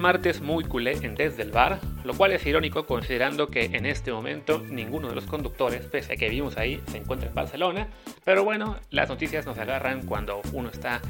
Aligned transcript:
martes 0.00 0.40
muy 0.40 0.64
culé 0.64 0.92
en 1.02 1.14
Desde 1.14 1.42
el 1.42 1.52
Bar, 1.52 1.78
lo 2.04 2.14
cual 2.14 2.32
es 2.32 2.44
irónico 2.46 2.86
considerando 2.86 3.48
que 3.48 3.66
en 3.66 3.86
este 3.86 4.12
momento 4.12 4.62
ninguno 4.68 5.08
de 5.08 5.14
los 5.14 5.26
conductores, 5.26 5.84
pese 5.86 6.14
a 6.14 6.16
que 6.16 6.28
vimos 6.28 6.56
ahí, 6.56 6.82
se 6.88 6.98
encuentra 6.98 7.28
en 7.28 7.34
Barcelona. 7.34 7.88
Pero 8.24 8.42
bueno, 8.42 8.76
las 8.90 9.08
noticias 9.08 9.46
nos 9.46 9.58
agarran 9.58 10.02
cuando 10.02 10.40
uno 10.52 10.70
está 10.70 11.00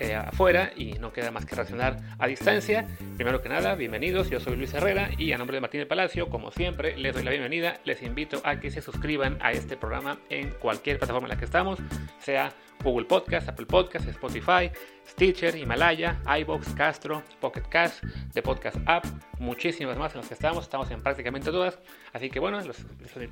eh, 0.00 0.14
afuera 0.14 0.72
y 0.74 0.94
no 0.94 1.12
queda 1.12 1.30
más 1.30 1.44
que 1.44 1.54
reaccionar 1.54 1.98
a 2.18 2.26
distancia. 2.26 2.86
Primero 3.16 3.42
que 3.42 3.50
nada, 3.50 3.74
bienvenidos, 3.74 4.30
yo 4.30 4.40
soy 4.40 4.56
Luis 4.56 4.72
Herrera 4.72 5.10
y 5.18 5.32
a 5.32 5.36
nombre 5.36 5.56
de 5.56 5.60
Martín 5.60 5.78
del 5.80 5.88
Palacio, 5.88 6.30
como 6.30 6.50
siempre, 6.50 6.96
les 6.96 7.12
doy 7.12 7.22
la 7.22 7.32
bienvenida. 7.32 7.80
Les 7.84 8.02
invito 8.02 8.40
a 8.42 8.58
que 8.58 8.70
se 8.70 8.80
suscriban 8.80 9.36
a 9.42 9.52
este 9.52 9.76
programa 9.76 10.18
en 10.30 10.52
cualquier 10.52 10.98
plataforma 10.98 11.26
en 11.26 11.34
la 11.34 11.38
que 11.38 11.44
estamos, 11.44 11.80
sea 12.18 12.50
Google 12.82 13.04
Podcast, 13.04 13.50
Apple 13.50 13.66
Podcast, 13.66 14.08
Spotify, 14.08 14.70
Stitcher, 15.06 15.54
Himalaya, 15.54 16.18
iBox, 16.40 16.72
Castro, 16.72 17.22
Pocket 17.38 17.68
Cast, 17.68 18.02
The 18.32 18.40
Podcast 18.40 18.78
App, 18.86 19.04
muchísimas 19.38 19.98
más 19.98 20.14
en 20.14 20.20
las 20.20 20.28
que 20.28 20.34
estamos, 20.34 20.64
estamos 20.64 20.90
en 20.90 21.02
prácticamente 21.02 21.50
todas. 21.50 21.78
Así 22.14 22.30
que 22.30 22.40
bueno, 22.40 22.58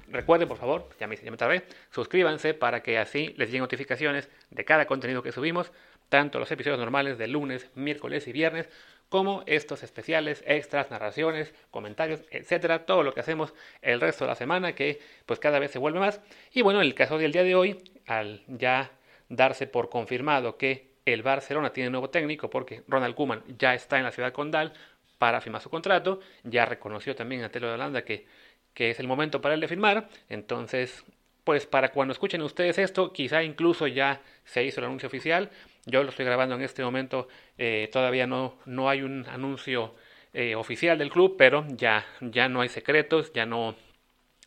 recuerden 0.08 0.48
por 0.48 0.58
favor, 0.58 0.90
ya 1.00 1.06
me, 1.06 1.16
ya 1.16 1.30
me 1.30 1.38
tardé, 1.38 1.64
suscríbanse 1.90 2.52
para 2.52 2.82
que 2.82 2.98
así 2.98 3.34
les 3.38 3.48
lleguen 3.48 3.62
notificaciones 3.62 4.28
de 4.50 4.64
cada 4.66 4.86
contenido 4.86 5.22
que 5.22 5.32
subimos 5.32 5.72
tanto 6.08 6.38
los 6.38 6.50
episodios 6.50 6.78
normales 6.78 7.18
de 7.18 7.28
lunes, 7.28 7.70
miércoles 7.74 8.26
y 8.28 8.32
viernes, 8.32 8.68
como 9.08 9.42
estos 9.46 9.82
especiales, 9.82 10.42
extras, 10.46 10.90
narraciones, 10.90 11.54
comentarios, 11.70 12.20
etcétera, 12.30 12.84
todo 12.84 13.02
lo 13.02 13.14
que 13.14 13.20
hacemos 13.20 13.54
el 13.80 14.00
resto 14.00 14.24
de 14.24 14.28
la 14.28 14.34
semana, 14.34 14.74
que 14.74 15.00
pues 15.24 15.40
cada 15.40 15.58
vez 15.58 15.70
se 15.70 15.78
vuelve 15.78 15.98
más. 15.98 16.20
Y 16.52 16.62
bueno, 16.62 16.80
en 16.80 16.86
el 16.86 16.94
caso 16.94 17.16
del 17.16 17.32
día 17.32 17.42
de 17.42 17.54
hoy, 17.54 17.82
al 18.06 18.42
ya 18.48 18.90
darse 19.28 19.66
por 19.66 19.88
confirmado 19.88 20.56
que 20.58 20.88
el 21.06 21.22
Barcelona 21.22 21.72
tiene 21.72 21.90
nuevo 21.90 22.10
técnico, 22.10 22.50
porque 22.50 22.82
Ronald 22.86 23.14
Koeman 23.14 23.42
ya 23.58 23.74
está 23.74 23.96
en 23.96 24.04
la 24.04 24.12
ciudad 24.12 24.32
condal 24.32 24.74
para 25.18 25.40
firmar 25.40 25.62
su 25.62 25.70
contrato, 25.70 26.20
ya 26.44 26.66
reconoció 26.66 27.16
también 27.16 27.42
a 27.42 27.50
Telo 27.50 27.68
de 27.68 27.74
Holanda 27.74 28.04
que, 28.04 28.26
que 28.74 28.90
es 28.90 29.00
el 29.00 29.06
momento 29.06 29.40
para 29.40 29.54
él 29.54 29.60
de 29.60 29.68
firmar, 29.68 30.08
entonces 30.28 31.04
pues 31.44 31.64
para 31.64 31.92
cuando 31.92 32.12
escuchen 32.12 32.42
ustedes 32.42 32.76
esto, 32.76 33.10
quizá 33.10 33.42
incluso 33.42 33.86
ya 33.86 34.20
se 34.44 34.64
hizo 34.64 34.80
el 34.80 34.86
anuncio 34.86 35.06
oficial. 35.06 35.48
Yo 35.88 36.02
lo 36.02 36.10
estoy 36.10 36.26
grabando 36.26 36.54
en 36.54 36.60
este 36.62 36.84
momento, 36.84 37.28
eh, 37.56 37.88
todavía 37.90 38.26
no, 38.26 38.58
no 38.66 38.90
hay 38.90 39.00
un 39.02 39.26
anuncio 39.26 39.94
eh, 40.34 40.54
oficial 40.54 40.98
del 40.98 41.10
club, 41.10 41.36
pero 41.38 41.64
ya, 41.70 42.04
ya 42.20 42.48
no 42.48 42.60
hay 42.60 42.68
secretos, 42.68 43.32
ya 43.32 43.46
no, 43.46 43.74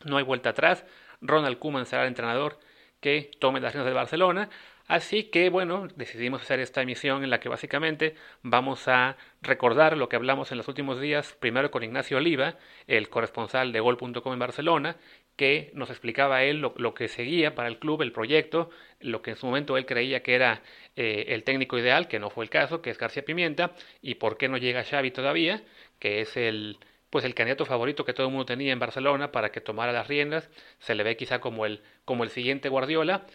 no 0.04 0.16
hay 0.18 0.24
vuelta 0.24 0.50
atrás. 0.50 0.84
Ronald 1.20 1.58
Koeman 1.58 1.86
será 1.86 2.02
el 2.02 2.08
entrenador 2.08 2.58
que 3.00 3.32
tome 3.40 3.60
las 3.60 3.72
riendas 3.72 3.86
del 3.86 3.94
Barcelona. 3.94 4.50
Así 4.92 5.24
que 5.24 5.48
bueno, 5.48 5.88
decidimos 5.96 6.42
hacer 6.42 6.60
esta 6.60 6.82
emisión 6.82 7.24
en 7.24 7.30
la 7.30 7.40
que 7.40 7.48
básicamente 7.48 8.14
vamos 8.42 8.88
a 8.88 9.16
recordar 9.40 9.96
lo 9.96 10.10
que 10.10 10.16
hablamos 10.16 10.52
en 10.52 10.58
los 10.58 10.68
últimos 10.68 11.00
días, 11.00 11.34
primero 11.40 11.70
con 11.70 11.82
Ignacio 11.82 12.18
Oliva, 12.18 12.58
el 12.86 13.08
corresponsal 13.08 13.72
de 13.72 13.80
gol.com 13.80 14.32
en 14.34 14.38
Barcelona, 14.38 14.96
que 15.34 15.70
nos 15.72 15.88
explicaba 15.88 16.44
él 16.44 16.60
lo, 16.60 16.92
que 16.92 17.08
seguía 17.08 17.54
para 17.54 17.68
el 17.68 17.78
club, 17.78 18.02
el 18.02 18.12
proyecto, 18.12 18.68
lo 19.00 19.22
que 19.22 19.30
en 19.30 19.36
su 19.36 19.46
momento 19.46 19.78
él 19.78 19.86
creía 19.86 20.22
que 20.22 20.34
era 20.34 20.60
eh, 20.94 21.24
el 21.28 21.42
técnico 21.42 21.78
ideal, 21.78 22.06
que 22.06 22.18
no 22.18 22.28
fue 22.28 22.44
el 22.44 22.50
caso, 22.50 22.82
que 22.82 22.90
es 22.90 22.98
García 22.98 23.24
Pimienta, 23.24 23.72
y 24.02 24.16
por 24.16 24.36
qué 24.36 24.50
no 24.50 24.58
llega 24.58 24.84
Xavi 24.84 25.10
todavía, 25.10 25.62
que 26.00 26.20
es 26.20 26.36
el 26.36 26.78
pues 27.12 27.26
el 27.26 27.34
candidato 27.34 27.66
favorito 27.66 28.06
que 28.06 28.14
todo 28.14 28.28
el 28.28 28.32
mundo 28.32 28.46
tenía 28.46 28.72
en 28.72 28.78
Barcelona 28.78 29.32
para 29.32 29.52
que 29.52 29.60
tomara 29.60 29.92
las 29.92 30.08
riendas, 30.08 30.48
se 30.78 30.94
le 30.94 31.02
ve 31.02 31.14
quizá 31.14 31.40
como 31.40 31.66
el, 31.66 31.82
como 32.06 32.24
el 32.24 32.30
siguiente 32.30 32.70
Guardiola, 32.70 33.26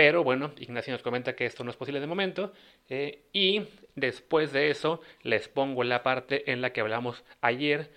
pero 0.00 0.24
bueno, 0.24 0.52
Ignacio 0.56 0.94
nos 0.94 1.02
comenta 1.02 1.36
que 1.36 1.44
esto 1.44 1.62
no 1.62 1.70
es 1.70 1.76
posible 1.76 2.00
de 2.00 2.06
momento. 2.06 2.54
Eh, 2.88 3.26
y 3.34 3.64
después 3.96 4.50
de 4.50 4.70
eso 4.70 5.02
les 5.22 5.46
pongo 5.48 5.84
la 5.84 6.02
parte 6.02 6.50
en 6.50 6.62
la 6.62 6.72
que 6.72 6.80
hablamos 6.80 7.22
ayer 7.42 7.90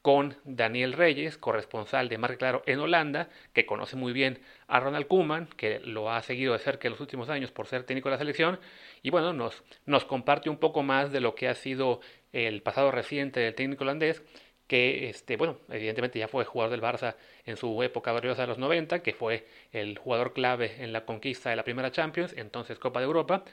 con 0.00 0.36
Daniel 0.44 0.92
Reyes, 0.92 1.36
corresponsal 1.36 2.08
de 2.08 2.16
Marca 2.16 2.36
Claro 2.36 2.62
en 2.66 2.78
Holanda, 2.78 3.28
que 3.54 3.66
conoce 3.66 3.96
muy 3.96 4.12
bien 4.12 4.38
a 4.68 4.78
Ronald 4.78 5.08
Koeman, 5.08 5.48
que 5.56 5.80
lo 5.80 6.12
ha 6.12 6.22
seguido 6.22 6.52
de 6.52 6.60
cerca 6.60 6.86
en 6.86 6.92
los 6.92 7.00
últimos 7.00 7.28
años 7.28 7.50
por 7.50 7.66
ser 7.66 7.82
técnico 7.82 8.08
de 8.08 8.14
la 8.14 8.18
selección, 8.18 8.60
y 9.02 9.10
bueno, 9.10 9.32
nos, 9.32 9.64
nos 9.84 10.04
comparte 10.04 10.48
un 10.50 10.58
poco 10.58 10.84
más 10.84 11.10
de 11.10 11.18
lo 11.18 11.34
que 11.34 11.48
ha 11.48 11.56
sido 11.56 12.00
el 12.32 12.62
pasado 12.62 12.92
reciente 12.92 13.40
del 13.40 13.56
técnico 13.56 13.82
holandés, 13.82 14.22
que 14.68 15.08
este, 15.08 15.36
bueno, 15.36 15.58
evidentemente 15.70 16.18
ya 16.18 16.28
fue 16.28 16.44
jugador 16.44 16.70
del 16.70 16.82
Barça 16.82 17.16
en 17.44 17.56
su 17.56 17.82
época 17.82 18.12
gloriosa 18.12 18.42
de 18.42 18.48
los 18.48 18.58
90, 18.58 19.02
que 19.02 19.14
fue 19.14 19.46
el 19.72 19.98
jugador 19.98 20.32
clave 20.32 20.76
en 20.78 20.92
la 20.92 21.04
conquista 21.04 21.50
de 21.50 21.56
la 21.56 21.64
primera 21.64 21.90
Champions, 21.90 22.34
entonces 22.36 22.78
Copa 22.78 23.00
de 23.00 23.06
Europa, 23.06 23.44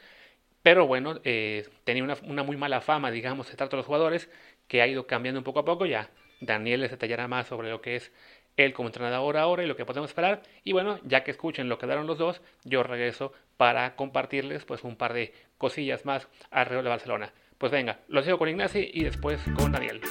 pero 0.62 0.88
bueno, 0.88 1.20
eh, 1.24 1.68
tenía 1.84 2.04
una, 2.04 2.18
una, 2.24 2.44
muy 2.44 2.58
mala 2.58 2.82
fama, 2.82 3.12
digamos, 3.12 3.50
de 3.50 3.56
trato 3.56 3.78
de 3.78 3.82
los 3.82 3.86
jugadores, 3.86 4.30
que 4.68 4.82
ha 4.82 4.88
ido 4.88 5.08
cambiando 5.08 5.40
un 5.40 5.44
poco 5.44 5.60
a 5.60 5.66
poco, 5.66 5.86
ya 5.86 6.10
Daniel 6.42 6.82
les 6.82 6.92
detallará 6.92 7.28
más 7.28 7.48
sobre 7.48 7.70
lo 7.70 7.82
que 7.82 7.96
es 7.96 8.12
él 8.58 8.74
como 8.74 8.90
entrenador 8.90 9.38
ahora 9.38 9.64
y 9.64 9.68
lo 9.68 9.76
que 9.76 9.86
podemos 9.86 10.10
esperar. 10.10 10.42
Y 10.64 10.74
bueno, 10.74 11.00
ya 11.04 11.24
que 11.24 11.32
escuchen 11.32 11.70
lo 11.70 11.78
que 11.78 11.88
daron 11.88 12.08
los 12.08 12.18
dos, 12.18 12.42
yo 12.64 12.84
regreso 12.84 13.34
para 13.58 13.96
compartirles 13.96 14.66
pues 14.66 14.84
un 14.84 14.96
par 14.96 15.14
de 15.14 15.34
cosillas 15.58 16.06
más 16.06 16.28
alrededor 16.52 16.84
de 16.84 16.90
Barcelona. 16.90 17.34
Pues 17.58 17.72
venga, 17.72 18.00
los 18.08 18.26
dejo 18.26 18.38
con 18.38 18.50
Ignacio 18.50 18.82
y 18.82 19.04
después 19.04 19.42
con 19.58 19.72
Daniel. 19.72 20.02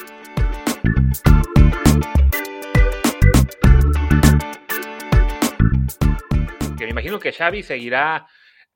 Que 6.77 6.84
me 6.84 6.91
imagino 6.91 7.19
que 7.19 7.33
Xavi 7.33 7.62
seguirá 7.62 8.27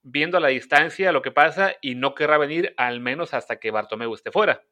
viendo 0.03 0.39
a 0.39 0.41
la 0.41 0.49
distancia 0.49 1.13
lo 1.13 1.23
que 1.23 1.33
pasa 1.33 1.75
y 1.81 1.95
no 1.95 2.15
querrá 2.15 2.39
venir 2.39 2.75
al 2.77 3.01
menos 3.01 3.35
hasta 3.35 3.57
que 3.57 3.71
Bartomeu 3.71 4.15
esté 4.15 4.31
fuera. 4.31 4.63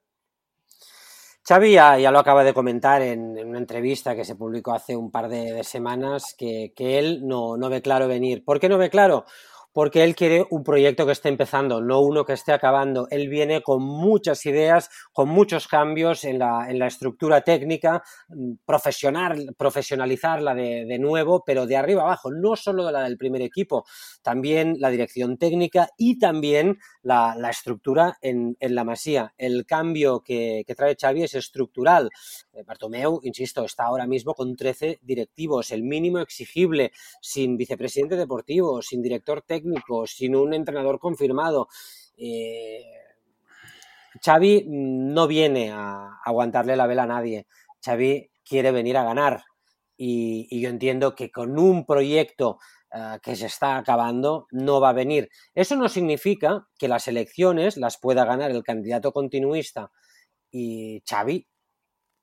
Xavi 1.49 1.75
ya, 1.75 2.11
lo 2.11 2.19
acaba 2.19 2.43
de 2.43 2.53
comentar 2.53 3.03
en, 3.03 3.39
una 3.39 3.59
entrevista 3.59 4.17
que 4.17 4.25
se 4.25 4.35
publicó 4.35 4.75
hace 4.75 4.97
un 4.97 5.13
par 5.13 5.29
de, 5.29 5.63
semanas 5.63 6.35
que, 6.37 6.73
él 6.77 7.21
no, 7.23 7.57
no, 7.57 7.69
ve 7.69 7.83
claro 7.83 8.09
venir. 8.09 8.45
¿Por 8.45 8.59
qué 8.59 8.69
no 8.69 8.79
ve 8.79 8.91
claro? 8.91 9.27
Porque 9.77 10.03
él 10.03 10.17
quiere 10.17 10.47
un 10.49 10.65
proyecto 10.65 11.05
que 11.05 11.13
esté 11.13 11.29
empezando, 11.29 11.83
no 11.83 12.01
uno 12.01 12.25
que 12.25 12.33
esté 12.33 12.51
acabando. 12.51 13.09
Él 13.11 13.29
viene 13.29 13.61
con 13.61 13.83
muchas 13.83 14.47
ideas, 14.47 14.89
con 15.13 15.29
muchos 15.29 15.69
cambios 15.69 16.25
en 16.25 16.39
la, 16.39 16.71
en 16.71 16.79
la 16.79 16.87
estructura 16.87 17.43
técnica, 17.43 18.03
mm, 18.29 18.53
profesional, 18.65 19.55
profesionalizarla 19.59 20.55
de, 20.55 20.87
de, 20.87 20.99
nuevo, 20.99 21.45
pero 21.45 21.67
de 21.67 21.77
arriba 21.77 22.05
abajo, 22.05 22.31
no 22.33 22.57
solo 22.57 22.87
de 22.87 22.93
la 22.93 23.03
del 23.03 23.19
primer 23.19 23.43
equipo, 23.43 23.85
también 24.23 24.77
la 24.79 24.89
dirección 24.89 25.37
técnica 25.37 25.91
y 25.99 26.19
también 26.19 26.79
la, 27.07 27.51
estructura 27.51 28.19
en, 28.21 28.57
la 28.61 28.83
masía. 28.83 29.33
El 29.39 29.65
cambio 29.65 30.23
que, 30.23 30.65
que 30.67 30.75
trae 30.75 30.97
Xavi 31.01 31.23
es 31.23 31.35
estructural. 31.35 32.11
Eh, 32.53 32.65
Bartomeu, 32.65 33.21
insisto, 33.23 33.65
está 33.65 33.85
ahora 33.85 34.07
mismo 34.07 34.35
con 34.35 34.57
13 34.57 34.99
directivos, 35.03 35.71
el 35.71 35.85
mínimo 35.85 36.19
exigible, 36.19 36.91
sin 37.21 37.57
vicepresidente 37.57 38.17
deportivo, 38.17 38.83
sin 38.83 39.03
director 39.03 39.43
técnico, 39.43 40.07
sin 40.07 40.35
un 40.35 40.53
entrenador 40.53 40.99
confirmado. 40.99 41.69
Eh, 42.17 42.83
Xavi 44.21 44.65
no 44.67 45.29
viene 45.29 45.71
a 45.71 46.19
aguantarle 46.25 46.75
la 46.75 46.89
vela 46.89 47.05
a 47.05 47.07
nadie. 47.07 47.47
Xavi 47.85 48.31
quiere 48.45 48.73
venir 48.73 48.97
a 48.97 49.05
ganar. 49.05 49.45
Y, 49.97 50.61
yo 50.61 50.69
entiendo 50.69 51.15
que 51.15 51.31
con 51.31 51.59
un 51.59 51.87
proyecto 51.87 52.59
eh, 52.97 53.19
que 53.23 53.37
se 53.37 53.47
está 53.47 53.77
acabando 53.77 54.47
no 54.53 54.81
va 54.81 54.89
a 54.91 54.95
venir. 54.95 55.29
Eso 55.55 55.77
no 55.77 55.89
significa 55.91 56.67
que 56.79 56.89
las 56.89 57.09
elecciones 57.09 57.77
las 57.77 57.99
pueda 57.99 58.25
ganar 58.25 58.51
el 58.51 58.63
candidato 58.63 59.13
continuista 59.13 59.91
y 60.51 61.03
Xavi 61.07 61.47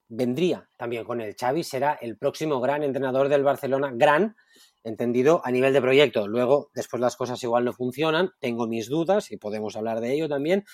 vendría 0.09 0.67
también 0.77 1.05
con 1.05 1.21
el 1.21 1.35
Xavi, 1.35 1.63
será 1.63 1.93
el 2.01 2.17
próximo 2.17 2.59
gran 2.59 2.81
entrenador 2.81 3.29
del 3.29 3.43
Barcelona, 3.43 3.91
gran, 3.93 4.35
entendido 4.83 5.41
a 5.43 5.51
nivel 5.51 5.73
de 5.73 5.81
proyecto. 5.81 6.27
Luego, 6.27 6.71
después 6.73 7.01
las 7.01 7.15
cosas 7.15 7.43
igual 7.43 7.65
no 7.65 7.73
funcionan, 7.73 8.31
tengo 8.39 8.67
mis 8.67 8.89
dudas 8.89 9.31
y 9.31 9.37
podemos 9.37 9.75
hablar 9.75 10.01
de 10.01 10.13
ello 10.13 10.27
también, 10.27 10.65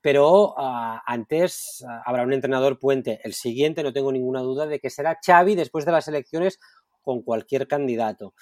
pero 0.00 0.54
ah, 0.58 1.02
antes 1.06 1.84
ah, 1.88 2.02
habrá 2.04 2.24
un 2.24 2.32
entrenador 2.32 2.78
puente. 2.78 3.20
El 3.22 3.34
siguiente, 3.34 3.82
no 3.82 3.92
tengo 3.92 4.12
ninguna 4.12 4.40
duda 4.40 4.66
de 4.66 4.80
que 4.80 4.90
será 4.90 5.18
Xavi 5.24 5.54
después 5.54 5.84
de 5.84 5.92
las 5.92 6.08
elecciones 6.08 6.58
con 7.02 7.22
cualquier 7.22 7.68
candidato. 7.68 8.34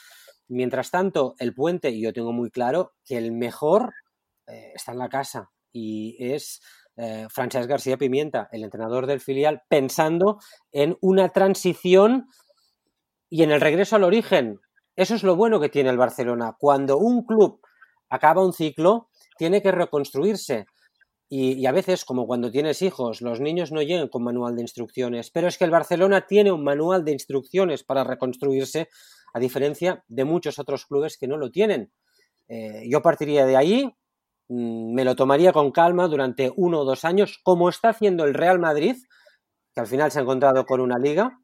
Mientras 0.52 0.90
tanto, 0.90 1.34
el 1.38 1.54
puente, 1.54 1.98
yo 1.98 2.12
tengo 2.12 2.32
muy 2.32 2.50
claro 2.50 2.92
que 3.06 3.16
el 3.16 3.32
mejor 3.32 3.94
eh, 4.46 4.72
está 4.74 4.92
en 4.92 4.98
la 4.98 5.08
casa 5.08 5.50
y 5.72 6.16
es 6.18 6.60
eh, 6.96 7.26
Francesc 7.30 7.66
García 7.68 7.96
Pimienta, 7.96 8.48
el 8.52 8.62
entrenador 8.62 9.06
del 9.06 9.20
filial, 9.20 9.62
pensando 9.68 10.38
en 10.70 10.98
una 11.00 11.30
transición 11.30 12.26
y 13.30 13.42
en 13.44 13.50
el 13.50 13.62
regreso 13.62 13.96
al 13.96 14.04
origen. 14.04 14.60
Eso 14.94 15.14
es 15.14 15.22
lo 15.22 15.36
bueno 15.36 15.58
que 15.58 15.70
tiene 15.70 15.88
el 15.88 15.96
Barcelona. 15.96 16.54
Cuando 16.58 16.98
un 16.98 17.24
club 17.24 17.62
acaba 18.10 18.44
un 18.44 18.52
ciclo, 18.52 19.08
tiene 19.38 19.62
que 19.62 19.72
reconstruirse. 19.72 20.66
Y, 21.30 21.64
a 21.64 21.72
veces, 21.72 22.04
como 22.04 22.26
cuando 22.26 22.50
tienes 22.50 22.82
hijos, 22.82 23.22
los 23.22 23.40
niños 23.40 23.72
no 23.72 23.80
llegan 23.80 24.08
con 24.08 24.22
manual 24.22 24.54
de 24.54 24.60
instrucciones, 24.60 25.30
pero 25.30 25.48
es 25.48 25.56
que 25.56 25.64
el 25.64 25.70
Barcelona 25.70 26.26
tiene 26.26 26.52
un 26.52 26.62
manual 26.62 27.06
de 27.06 27.12
instrucciones 27.12 27.84
para 27.84 28.04
reconstruirse, 28.04 28.90
a 29.32 29.40
diferencia 29.40 30.04
de 30.08 30.24
muchos 30.24 30.58
otros 30.58 30.86
clubes 30.86 31.16
que 31.18 31.28
no 31.28 31.36
lo 31.36 31.50
tienen. 31.50 31.92
Eh, 32.48 32.84
yo 32.88 33.02
partiría 33.02 33.46
de 33.46 33.56
ahí, 33.56 33.94
Mm, 34.54 34.92
me 34.94 35.04
lo 35.04 35.16
tomaría 35.16 35.52
con 35.52 35.70
calma 35.72 36.08
durante 36.08 36.52
uno 36.56 36.80
o 36.80 36.84
dos 36.84 37.04
años, 37.06 37.40
como 37.42 37.70
está 37.70 37.88
haciendo 37.90 38.24
el 38.24 38.34
Real 38.34 38.58
Madrid, 38.58 38.96
que 39.74 39.80
al 39.80 39.86
final 39.86 40.10
se 40.10 40.18
ha 40.18 40.22
encontrado 40.22 40.66
con 40.66 40.80
una 40.80 40.98
liga 40.98 41.38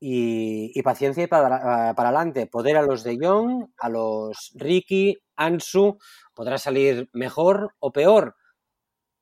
y, 0.00 0.80
paciencia 0.82 1.28
para, 1.28 1.94
para, 1.94 2.08
adelante. 2.08 2.46
Poder 2.46 2.78
a 2.78 2.82
los 2.82 3.04
de 3.04 3.18
Jong, 3.20 3.66
a 3.78 3.88
los 3.90 4.52
Ricky, 4.54 5.18
Ansu, 5.36 5.98
podrá 6.34 6.56
salir 6.56 7.10
mejor 7.12 7.74
o 7.78 7.92
peor, 7.92 8.36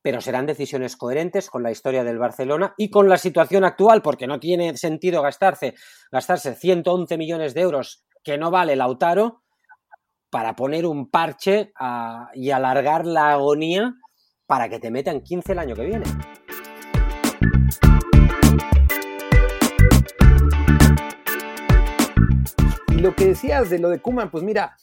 pero 0.06 0.20
serán 0.20 0.46
decisiones 0.46 0.96
coherentes 0.96 1.50
con 1.50 1.64
la 1.64 1.72
historia 1.72 2.04
del 2.04 2.16
Barcelona 2.16 2.74
y 2.76 2.90
con 2.90 3.08
la 3.08 3.18
situación 3.18 3.64
actual, 3.64 4.02
porque 4.02 4.28
no 4.28 4.38
tiene 4.38 4.76
sentido 4.76 5.20
gastarse, 5.20 5.74
gastarse 6.12 6.54
111 6.54 7.18
millones 7.18 7.54
de 7.54 7.62
euros 7.62 8.04
que 8.22 8.38
no 8.38 8.52
vale 8.52 8.76
Lautaro 8.76 9.42
para 10.30 10.54
poner 10.54 10.86
un 10.86 11.10
parche 11.10 11.72
y 12.34 12.50
alargar 12.52 13.04
la 13.04 13.32
agonía 13.32 13.94
para 14.46 14.68
que 14.68 14.78
te 14.78 14.92
metan 14.92 15.22
15 15.22 15.52
el 15.54 15.58
año 15.58 15.74
que 15.74 15.86
viene. 15.86 16.04
Y 22.90 22.98
lo 23.00 23.12
que 23.16 23.26
decías 23.26 23.70
de 23.70 23.80
lo 23.80 23.88
de 23.88 24.00
Kuman, 24.00 24.30
pues 24.30 24.44
mira, 24.44 24.76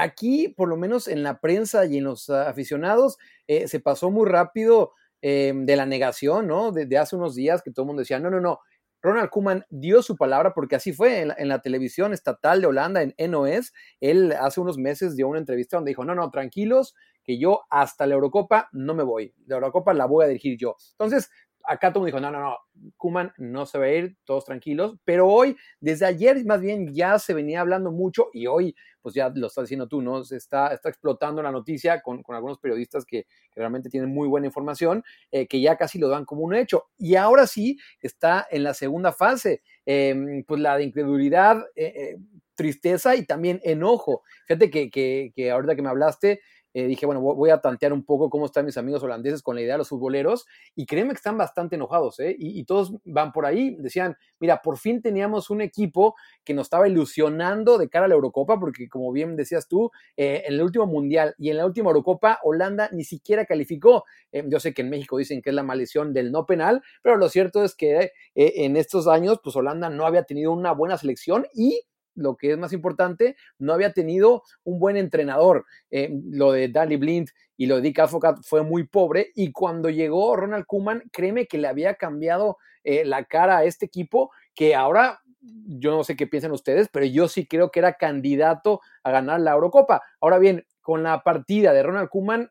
aquí 0.00 0.48
por 0.48 0.68
lo 0.68 0.76
menos 0.76 1.08
en 1.08 1.22
la 1.22 1.40
prensa 1.40 1.86
y 1.86 1.98
en 1.98 2.04
los 2.04 2.30
aficionados 2.30 3.18
eh, 3.46 3.68
se 3.68 3.80
pasó 3.80 4.10
muy 4.10 4.28
rápido 4.28 4.92
eh, 5.22 5.52
de 5.54 5.76
la 5.76 5.86
negación, 5.86 6.46
¿no? 6.46 6.72
De, 6.72 6.96
hace 6.98 7.16
unos 7.16 7.34
días 7.34 7.62
que 7.62 7.70
todo 7.70 7.84
el 7.84 7.88
mundo 7.88 8.00
decía, 8.00 8.18
no, 8.18 8.30
no, 8.30 8.40
no, 8.40 8.60
Ronald 9.02 9.30
Kuman 9.30 9.64
dio 9.70 10.02
su 10.02 10.16
palabra 10.16 10.52
porque 10.54 10.76
así 10.76 10.92
fue 10.92 11.20
en 11.20 11.48
la, 11.48 11.60
televisión 11.60 12.12
estatal 12.12 12.60
de 12.60 12.66
Holanda, 12.66 13.02
en 13.02 13.14
NOS. 13.30 13.72
Él 14.00 14.32
hace 14.32 14.60
unos 14.60 14.78
meses 14.78 15.16
dio 15.16 15.28
una 15.28 15.38
entrevista 15.38 15.76
donde 15.76 15.90
dijo, 15.90 16.04
no, 16.04 16.14
no, 16.14 16.30
tranquilos, 16.30 16.94
que 17.24 17.38
yo 17.38 17.62
hasta 17.70 18.06
la 18.06 18.14
Eurocopa 18.14 18.68
no 18.72 18.94
me 18.94 19.02
voy. 19.02 19.34
La 19.46 19.56
Eurocopa 19.56 19.94
la 19.94 20.06
voy 20.06 20.24
a 20.24 20.28
dirigir 20.28 20.58
yo. 20.58 20.76
Entonces, 20.92 21.30
acá 21.64 21.92
todo 21.92 22.04
el 22.06 22.12
mundo 22.12 22.18
dijo, 22.18 22.20
no, 22.20 22.30
no, 22.30 22.50
no, 22.50 22.92
Kuman 22.96 23.32
no 23.38 23.66
se 23.66 23.78
va 23.78 23.86
a 23.86 23.92
ir, 23.92 24.16
todos 24.24 24.44
tranquilos, 24.44 24.96
pero 25.04 25.28
hoy, 25.28 25.56
desde 25.80 26.06
ayer 26.06 26.44
más 26.44 26.60
bien 26.60 26.92
ya 26.92 27.18
se 27.18 27.34
venía 27.34 27.60
hablando 27.60 27.92
mucho 27.92 28.28
y 28.32 28.46
hoy, 28.46 28.74
pues 29.00 29.14
ya 29.14 29.30
lo 29.34 29.46
estás 29.46 29.64
diciendo 29.64 29.88
tú, 29.88 30.02
¿no? 30.02 30.24
Se 30.24 30.36
está, 30.36 30.68
está 30.68 30.88
explotando 30.88 31.42
la 31.42 31.50
noticia 31.50 32.00
con, 32.00 32.22
algunos 32.28 32.58
periodistas 32.58 33.04
que, 33.04 33.26
realmente 33.54 33.90
tienen 33.90 34.10
muy 34.10 34.28
buena 34.28 34.46
información, 34.46 35.02
eh, 35.30 35.46
que 35.46 35.60
ya 35.60 35.76
casi 35.76 35.98
lo 35.98 36.08
dan 36.08 36.24
como 36.24 36.42
un 36.42 36.54
hecho. 36.54 36.86
Y 36.96 37.16
ahora 37.16 37.46
sí 37.46 37.78
está 38.00 38.46
en 38.50 38.62
la 38.62 38.74
segunda 38.74 39.12
fase, 39.12 39.62
em, 39.84 40.44
pues 40.44 40.60
la 40.60 40.76
de 40.76 40.84
incredulidad, 40.84 41.66
eh, 41.74 41.92
eh, 41.94 42.16
tristeza 42.54 43.16
y 43.16 43.26
también 43.26 43.60
enojo. 43.64 44.22
Fíjate 44.46 44.70
que, 44.70 44.90
que, 44.90 45.32
que 45.34 45.50
ahorita 45.50 45.76
que 45.76 45.82
me 45.82 45.88
hablaste, 45.88 46.40
eh, 46.72 46.86
dije, 46.86 47.06
bueno, 47.06 47.20
voy 47.20 47.50
a 47.50 47.60
tantear 47.60 47.92
un 47.92 48.04
poco 48.04 48.30
cómo 48.30 48.46
están 48.46 48.64
mis 48.64 48.76
amigos 48.76 49.02
holandeses 49.02 49.42
con 49.42 49.56
la 49.56 49.62
idea 49.62 49.74
de 49.74 49.78
los 49.78 49.88
futboleros 49.88 50.46
y 50.74 50.86
créeme 50.86 51.10
que 51.10 51.16
están 51.16 51.36
bastante 51.36 51.76
enojados, 51.76 52.20
¿eh? 52.20 52.36
Y, 52.38 52.64
todos 52.64 52.92
van 53.04 53.32
por 53.32 53.46
ahí, 53.46 53.76
decían, 53.80 54.16
mira, 54.38 54.60
por 54.62 54.78
fin 54.78 55.02
teníamos 55.02 55.50
un 55.50 55.60
equipo 55.60 56.14
que 56.44 56.54
nos 56.54 56.66
estaba 56.66 56.88
ilusionando 56.88 57.78
de 57.78 57.88
cara 57.88 58.04
a 58.04 58.08
la 58.08 58.14
Eurocopa, 58.14 58.60
porque 58.60 58.88
como 58.88 59.10
bien 59.10 59.34
decías 59.34 59.66
tú, 59.66 59.90
eh, 60.16 60.44
en 60.46 60.54
el 60.54 60.62
último 60.62 60.86
Mundial 60.86 61.34
y 61.38 61.50
en 61.50 61.56
la 61.56 61.66
última 61.66 61.88
Eurocopa, 61.88 62.38
Holanda 62.44 62.88
ni 62.92 63.04
siquiera 63.04 63.44
calificó. 63.46 64.04
Eh, 64.30 64.44
yo 64.46 64.60
sé 64.60 64.72
que 64.72 64.82
en 64.82 64.90
México 64.90 65.16
dicen 65.16 65.42
que 65.42 65.50
es 65.50 65.56
la 65.56 65.62
maldición 65.62 66.12
del 66.12 66.30
no 66.30 66.46
penal, 66.46 66.82
pero 67.02 67.16
lo 67.16 67.28
cierto 67.28 67.64
es 67.64 67.74
que 67.74 68.12
en 68.34 68.76
estos 68.76 69.08
años, 69.08 69.40
pues 69.42 69.56
Holanda 69.56 69.90
no 69.90 70.06
había 70.06 70.24
tenido 70.24 70.52
una 70.52 70.72
buena 70.72 70.96
selección 70.96 71.46
y 71.52 71.82
lo 72.14 72.36
que 72.36 72.52
es 72.52 72.58
más 72.58 72.72
importante, 72.72 73.36
no 73.58 73.72
había 73.72 73.92
tenido 73.92 74.42
un 74.64 74.78
buen 74.78 74.96
entrenador. 74.96 75.64
Eh, 75.90 76.10
lo 76.30 76.52
de 76.52 76.68
Dali 76.68 76.96
Blind 76.96 77.28
y 77.56 77.66
lo 77.66 77.76
de 77.76 77.82
Dick 77.82 77.98
Advocat 77.98 78.38
fue 78.42 78.62
muy 78.62 78.86
pobre 78.86 79.30
y 79.34 79.52
cuando 79.52 79.90
llegó 79.90 80.36
Ronald 80.36 80.66
Kuman, 80.66 81.02
créeme 81.12 81.46
que 81.46 81.58
le 81.58 81.68
había 81.68 81.94
cambiado 81.94 82.58
eh, 82.84 83.04
la 83.04 83.24
cara 83.24 83.58
a 83.58 83.64
este 83.64 83.86
equipo 83.86 84.30
que 84.54 84.74
ahora 84.74 85.20
yo 85.40 85.90
no 85.90 86.04
sé 86.04 86.16
qué 86.16 86.26
piensan 86.26 86.52
ustedes, 86.52 86.88
pero 86.92 87.06
yo 87.06 87.28
sí 87.28 87.46
creo 87.46 87.70
que 87.70 87.80
era 87.80 87.94
candidato 87.94 88.80
a 89.02 89.10
ganar 89.10 89.40
la 89.40 89.52
Eurocopa. 89.52 90.02
Ahora 90.20 90.38
bien, 90.38 90.66
con 90.80 91.02
la 91.02 91.22
partida 91.22 91.72
de 91.72 91.82
Ronald 91.82 92.08
Kuman, 92.08 92.50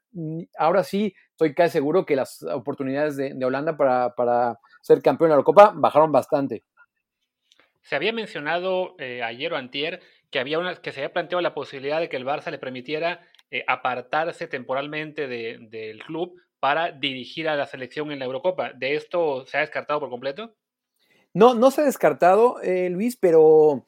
ahora 0.57 0.83
sí 0.83 1.13
estoy 1.31 1.53
casi 1.53 1.73
seguro 1.73 2.05
que 2.05 2.15
las 2.15 2.41
oportunidades 2.43 3.15
de, 3.15 3.45
Holanda 3.45 3.77
para, 3.77 4.15
para 4.15 4.59
ser 4.81 5.01
campeón 5.01 5.27
de 5.27 5.31
la 5.31 5.35
Eurocopa 5.35 5.73
bajaron 5.75 6.11
bastante. 6.11 6.63
Se 7.81 7.95
había 7.95 8.13
mencionado 8.13 8.95
eh, 8.99 9.23
ayer 9.23 9.53
o 9.53 9.57
antier 9.57 10.01
que, 10.29 10.39
había 10.39 10.59
una, 10.59 10.75
que 10.75 10.91
se 10.91 10.99
había 10.99 11.13
planteado 11.13 11.41
la 11.41 11.53
posibilidad 11.53 11.99
de 11.99 12.09
que 12.09 12.17
el 12.17 12.25
Barça 12.25 12.51
le 12.51 12.59
permitiera 12.59 13.21
eh, 13.51 13.63
apartarse 13.67 14.47
temporalmente 14.47 15.27
del 15.27 16.03
club 16.03 16.39
para 16.59 16.91
dirigir 16.91 17.47
a 17.49 17.55
la 17.55 17.65
selección 17.65 18.11
en 18.11 18.19
la 18.19 18.25
Eurocopa. 18.25 18.73
¿De 18.73 18.95
esto 18.95 19.45
se 19.47 19.57
ha 19.57 19.61
descartado 19.61 19.99
por 19.99 20.09
completo? 20.09 20.55
No, 21.33 21.53
no 21.53 21.71
se 21.71 21.81
ha 21.81 21.85
descartado, 21.85 22.61
eh, 22.61 22.89
Luis, 22.89 23.15
pero 23.15 23.85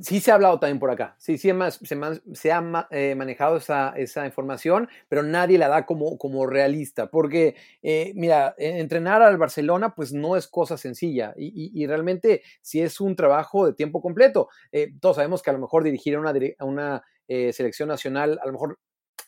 Sí 0.00 0.20
se 0.20 0.30
ha 0.30 0.34
hablado 0.34 0.58
también 0.58 0.78
por 0.78 0.90
acá, 0.90 1.14
sí, 1.18 1.38
sí 1.38 1.50
se, 1.50 1.96
se 2.34 2.52
ha 2.52 2.88
eh, 2.90 3.14
manejado 3.14 3.56
esa, 3.56 3.94
información, 4.26 4.88
pero 5.08 5.22
nadie 5.22 5.58
la 5.58 5.68
da 5.68 5.86
como, 5.86 6.18
como 6.18 6.46
realista, 6.46 7.10
porque, 7.10 7.56
eh, 7.82 8.12
mira, 8.14 8.54
e, 8.58 8.80
entrenar 8.80 9.22
al 9.22 9.38
Barcelona 9.38 9.94
pues 9.94 10.12
no 10.12 10.36
es 10.36 10.48
cosa 10.48 10.76
sencilla 10.76 11.34
y, 11.36 11.86
realmente 11.86 12.42
si 12.60 12.80
es 12.80 13.00
un 13.00 13.16
trabajo 13.16 13.66
de 13.66 13.74
tiempo 13.74 14.00
completo. 14.00 14.48
Eh, 14.70 14.92
todos 15.00 15.16
sabemos 15.16 15.42
que 15.42 15.50
a 15.50 15.52
lo 15.52 15.58
mejor 15.58 15.84
dirigir 15.84 16.16
a 16.16 16.64
una 16.64 17.02
selección 17.28 17.88
nacional, 17.88 18.38
a 18.42 18.46
lo 18.46 18.52
mejor 18.52 18.78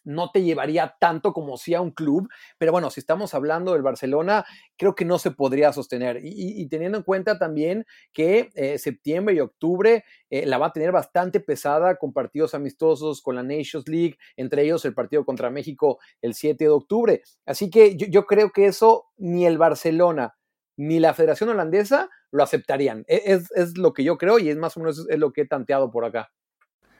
no 0.05 0.31
te 0.31 0.43
llevaría 0.43 0.97
tanto 1.01 1.33
como 1.33 1.57
si 1.57 1.75
a 1.75 1.81
un 1.81 1.91
club, 1.91 2.29
pero 2.59 2.73
bueno, 2.73 2.91
si 2.91 3.01
estamos 3.01 3.35
hablando 3.35 3.73
del 3.73 3.83
Barcelona, 3.83 4.45
creo 4.77 4.95
que 4.95 5.05
no 5.05 5.19
se 5.19 5.31
podría 5.31 5.73
sostener. 5.73 6.21
Y, 6.23 6.67
teniendo 6.69 6.99
en 6.99 7.05
cuenta 7.05 7.39
también 7.39 7.87
que 8.13 8.51
eh, 8.55 8.79
septiembre 8.79 9.35
y 9.35 9.41
octubre 9.41 10.05
eh, 10.31 10.47
la 10.47 10.59
va 10.59 10.67
a 10.67 10.73
tener 10.73 10.93
bastante 10.93 11.41
pesada 11.41 11.97
con 11.97 12.13
partidos 12.13 12.55
amistosos, 12.55 13.23
con 13.23 13.35
la 13.35 13.43
Nations 13.43 13.89
League, 13.89 14.17
entre 14.37 14.63
ellos 14.63 14.85
el 14.85 14.95
partido 14.95 15.25
contra 15.25 15.51
México 15.51 15.99
el 16.21 16.35
7 16.35 16.65
de 16.65 16.71
octubre. 16.71 17.23
Así 17.47 17.71
que 17.71 17.97
yo, 17.97 18.27
creo 18.27 18.51
que 18.51 18.67
eso 18.67 19.07
ni 19.17 19.47
el 19.47 19.59
Barcelona 19.59 20.35
ni 20.77 20.99
la 20.99 21.15
Federación 21.15 21.51
Holandesa 21.51 22.11
lo 22.33 22.43
aceptarían. 22.43 23.05
E, 23.07 23.23
es, 23.27 23.51
es, 23.53 23.79
lo 23.79 23.93
que 23.93 24.05
yo 24.05 24.19
creo 24.19 24.39
y 24.39 24.49
es 24.51 24.57
más 24.57 24.77
o 24.77 24.81
menos 24.81 25.07
es 25.09 25.19
lo 25.19 25.33
que 25.33 25.43
he 25.43 25.47
tanteado 25.47 25.91
por 25.91 26.05
acá. 26.05 26.31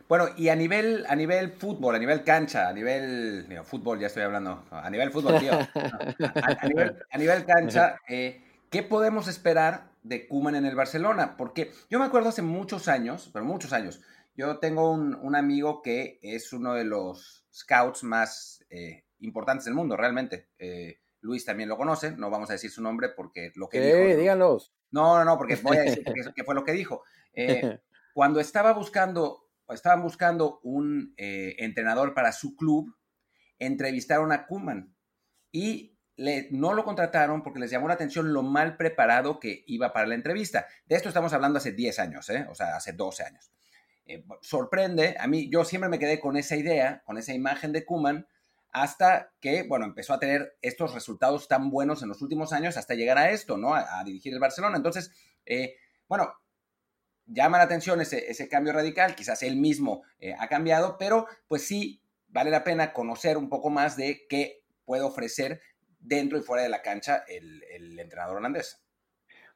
Bueno, 0.09 0.29
y 0.37 0.49
a 0.49 0.57
nivel, 0.57 1.07
a 1.09 1.17
nivel 1.17 1.53
fútbol, 1.53 1.95
a 1.95 1.99
nivel 1.99 2.25
cancha, 2.25 2.69
a 2.69 2.73
nivel. 2.73 3.47
fútbol 3.65 3.99
ya 3.99 4.09
estoy 4.09 4.23
hablando. 4.23 4.65
A 4.71 4.91
nivel 4.91 5.11
fútbol, 5.11 5.41
tío. 5.41 5.53
A, 5.53 7.19
nivel, 7.19 7.47
cancha, 7.47 7.97
eh, 8.09 8.43
¿qué 8.71 8.83
podemos 8.83 9.29
esperar 9.29 9.93
de 10.03 10.29
Kuman 10.29 10.57
en 10.57 10.67
el 10.67 10.75
Barcelona? 10.75 11.37
Porque 11.39 11.73
yo 11.89 11.99
me 11.99 12.05
acuerdo 12.05 12.29
hace 12.29 12.43
muchos 12.43 12.89
años, 12.89 13.31
pero 13.33 13.47
muchos 13.47 13.73
años. 13.73 14.03
Yo 14.37 14.59
tengo 14.59 14.91
un, 14.91 15.37
amigo 15.37 15.81
que 15.81 16.19
es 16.21 16.53
uno 16.53 16.75
de 16.75 16.85
los 16.85 17.47
scouts 17.53 18.05
más 18.05 18.63
eh, 18.69 19.05
importantes 19.21 19.65
del 19.65 19.75
mundo, 19.75 19.97
realmente. 19.97 20.49
Eh, 20.59 20.99
Luis 21.21 21.47
también 21.47 21.71
lo 21.71 21.79
conoce, 21.79 22.11
no 22.11 22.29
vamos 22.29 22.51
a 22.51 22.55
decir 22.55 22.71
su 22.71 22.83
nombre 22.83 23.09
porque 23.09 23.53
lo 23.55 23.71
que 23.71 23.81
dijo. 23.81 23.97
Eh, 23.97 24.17
díganos. 24.17 24.75
No, 24.91 25.17
no, 25.19 25.25
no, 25.25 25.39
porque 25.39 25.57
voy 25.57 25.79
a 25.79 25.83
decir 25.83 26.05
que, 26.35 26.45
fue 26.45 26.55
lo 26.55 26.63
que 26.63 26.73
dijo. 26.73 27.05
cuando 28.13 28.41
estaba 28.41 28.73
buscando 28.73 29.44
estaban 29.73 30.03
buscando 30.03 30.61
un 30.63 31.15
eh, 31.17 31.57
entrenador 31.59 32.15
para 32.15 32.33
su 32.33 32.57
club, 32.57 32.95
entrevistaron 33.59 34.33
a 34.33 34.47
Kuman 34.47 34.95
y 35.51 35.99
no 36.51 36.75
lo 36.75 36.85
contrataron 36.85 37.43
porque 37.43 37.59
les 37.59 37.71
llamó 37.71 37.89
la 37.89 37.95
atención 37.95 38.33
lo 38.33 38.43
mal 38.43 38.77
preparado 38.77 39.41
que 39.41 39.65
iba 39.67 39.93
para 39.93 40.07
la 40.07 40.15
entrevista. 40.15 40.67
De 40.87 40.97
esto 40.97 41.09
estamos 41.09 41.33
hablando 41.33 41.59
hace 41.59 41.73
10 41.73 41.99
años, 41.99 42.29
¿eh? 42.31 42.47
o 42.49 42.55
sea, 42.55 42.77
hace 42.77 42.93
12 42.93 43.25
años. 43.25 43.51
Eh, 44.07 44.25
sorprende, 44.43 45.17
a 45.19 45.27
mí 45.27 45.49
yo 45.51 45.65
siempre 45.65 45.89
me 45.89 45.99
quedé 45.99 46.21
con 46.21 46.37
esa 46.37 46.57
idea, 46.57 47.03
con 47.05 47.17
esa 47.19 47.33
imagen 47.33 47.73
de 47.73 47.85
Kuman, 47.85 48.29
hasta 48.71 49.33
que, 49.41 49.63
bueno, 49.63 49.87
empezó 49.87 50.13
a 50.13 50.21
tener 50.21 50.57
estos 50.61 50.95
resultados 50.95 51.49
tan 51.49 51.71
buenos 51.71 52.03
en 52.03 52.09
los 52.09 52.23
últimos 52.23 52.53
años 52.53 52.77
hasta 52.77 52.95
llegar 52.95 53.19
a 53.19 53.31
esto, 53.31 53.57
¿no? 53.57 53.75
A, 53.75 54.03
dirigir 54.05 54.35
el 54.35 54.41
Barcelona. 54.41 54.77
Entonces, 54.77 55.13
bueno, 56.09 56.33
llama 57.27 57.59
la 57.59 57.65
atención 57.65 58.01
ese, 58.01 58.49
cambio 58.49 58.73
radical, 58.73 59.15
quizás 59.15 59.43
él 59.43 59.57
mismo 59.57 60.03
eh, 60.19 60.35
ha 60.39 60.49
cambiado, 60.49 60.97
pero 60.99 61.27
pues 61.49 61.67
sí 61.67 62.03
vale 62.29 62.51
la 62.51 62.65
pena 62.65 62.93
conocer 62.93 63.37
un 63.37 63.49
poco 63.49 63.71
más 63.71 63.97
de 63.97 64.27
qué 64.29 64.65
puede 64.85 65.03
ofrecer 65.03 65.61
dentro 66.01 66.39
y 66.39 66.43
fuera 66.43 66.63
de 66.63 66.69
la 66.69 66.83
cancha 66.83 67.25
el 67.29 67.99
entrenador 67.99 68.37
holandés. 68.37 68.84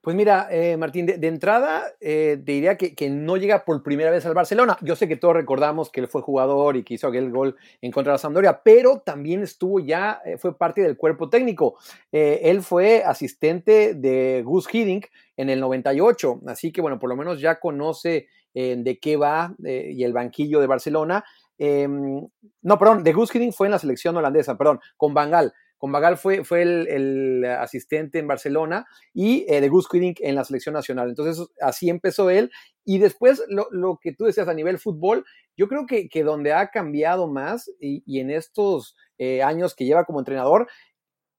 Pues 0.00 0.14
mira, 0.14 0.46
eh, 0.50 0.76
Martín, 0.76 1.06
de, 1.06 1.26
entrada 1.26 1.82
eh, 2.00 2.40
te 2.44 2.52
diría 2.52 2.76
que, 2.76 3.10
no 3.10 3.36
llega 3.36 3.64
por 3.64 3.82
primera 3.82 4.12
vez 4.12 4.24
al 4.26 4.34
Barcelona. 4.34 4.78
Yo 4.80 4.94
sé 4.94 5.08
que 5.08 5.16
todos 5.16 5.34
recordamos 5.34 5.90
que 5.90 6.00
él 6.00 6.06
fue 6.06 6.22
jugador 6.22 6.76
y 6.76 6.84
que 6.84 6.94
hizo 6.94 7.08
aquel 7.08 7.30
gol 7.32 7.56
en 7.82 7.90
contra 7.90 8.12
de 8.12 8.14
la 8.14 8.18
Sampdoria, 8.18 8.62
pero 8.62 9.00
también 9.00 9.42
estuvo 9.42 9.80
ya, 9.80 10.20
eh, 10.24 10.38
fue 10.38 10.56
parte 10.56 10.82
del 10.82 10.96
cuerpo 10.96 11.28
técnico. 11.28 11.78
él 12.12 12.62
fue 12.62 13.02
asistente 13.04 13.94
de 13.94 14.42
Gus 14.44 14.72
Hiddink 14.72 15.06
en 15.36 15.50
el 15.50 15.60
98, 15.60 16.42
así 16.46 16.72
que 16.72 16.80
bueno, 16.80 16.98
por 17.00 17.10
lo 17.10 17.16
menos 17.16 17.40
ya 17.40 17.58
conoce 17.58 18.28
de 18.54 18.98
qué 19.00 19.16
va 19.16 19.54
y 19.62 20.02
el 20.02 20.12
banquillo 20.12 20.60
de 20.60 20.66
Barcelona. 20.66 21.24
Em, 21.58 22.26
no, 22.62 22.78
perdón, 22.78 23.04
de 23.04 23.12
Gus 23.12 23.34
Hiddink 23.34 23.52
fue 23.52 23.66
en 23.66 23.72
la 23.72 23.78
selección 23.78 24.16
holandesa, 24.16 24.56
perdón, 24.56 24.80
con 24.96 25.12
Bangal 25.12 25.52
con 25.78 25.92
Bagal 25.92 26.18
fue, 26.18 26.44
fue 26.44 26.62
el, 26.62 27.44
asistente 27.44 28.18
en 28.18 28.26
Barcelona 28.26 28.86
y 29.14 29.46
eh, 29.48 29.60
de 29.60 29.68
Gus 29.68 29.88
Quiding 29.88 30.16
en 30.20 30.34
la 30.34 30.44
selección 30.44 30.74
nacional. 30.74 31.08
Entonces, 31.08 31.46
así 31.60 31.88
empezó 31.88 32.30
él. 32.30 32.50
Y 32.84 32.98
después, 32.98 33.42
lo, 33.48 33.98
que 34.02 34.12
tú 34.12 34.24
decías 34.24 34.48
a 34.48 34.54
nivel 34.54 34.78
fútbol, 34.78 35.24
yo 35.56 35.68
creo 35.68 35.86
que, 35.86 36.08
que 36.08 36.24
donde 36.24 36.52
ha 36.52 36.70
cambiado 36.70 37.28
más 37.28 37.70
y, 37.80 38.20
en 38.20 38.30
estos 38.30 38.96
eh, 39.18 39.42
años 39.42 39.74
que 39.74 39.84
lleva 39.84 40.04
como 40.04 40.18
entrenador, 40.18 40.68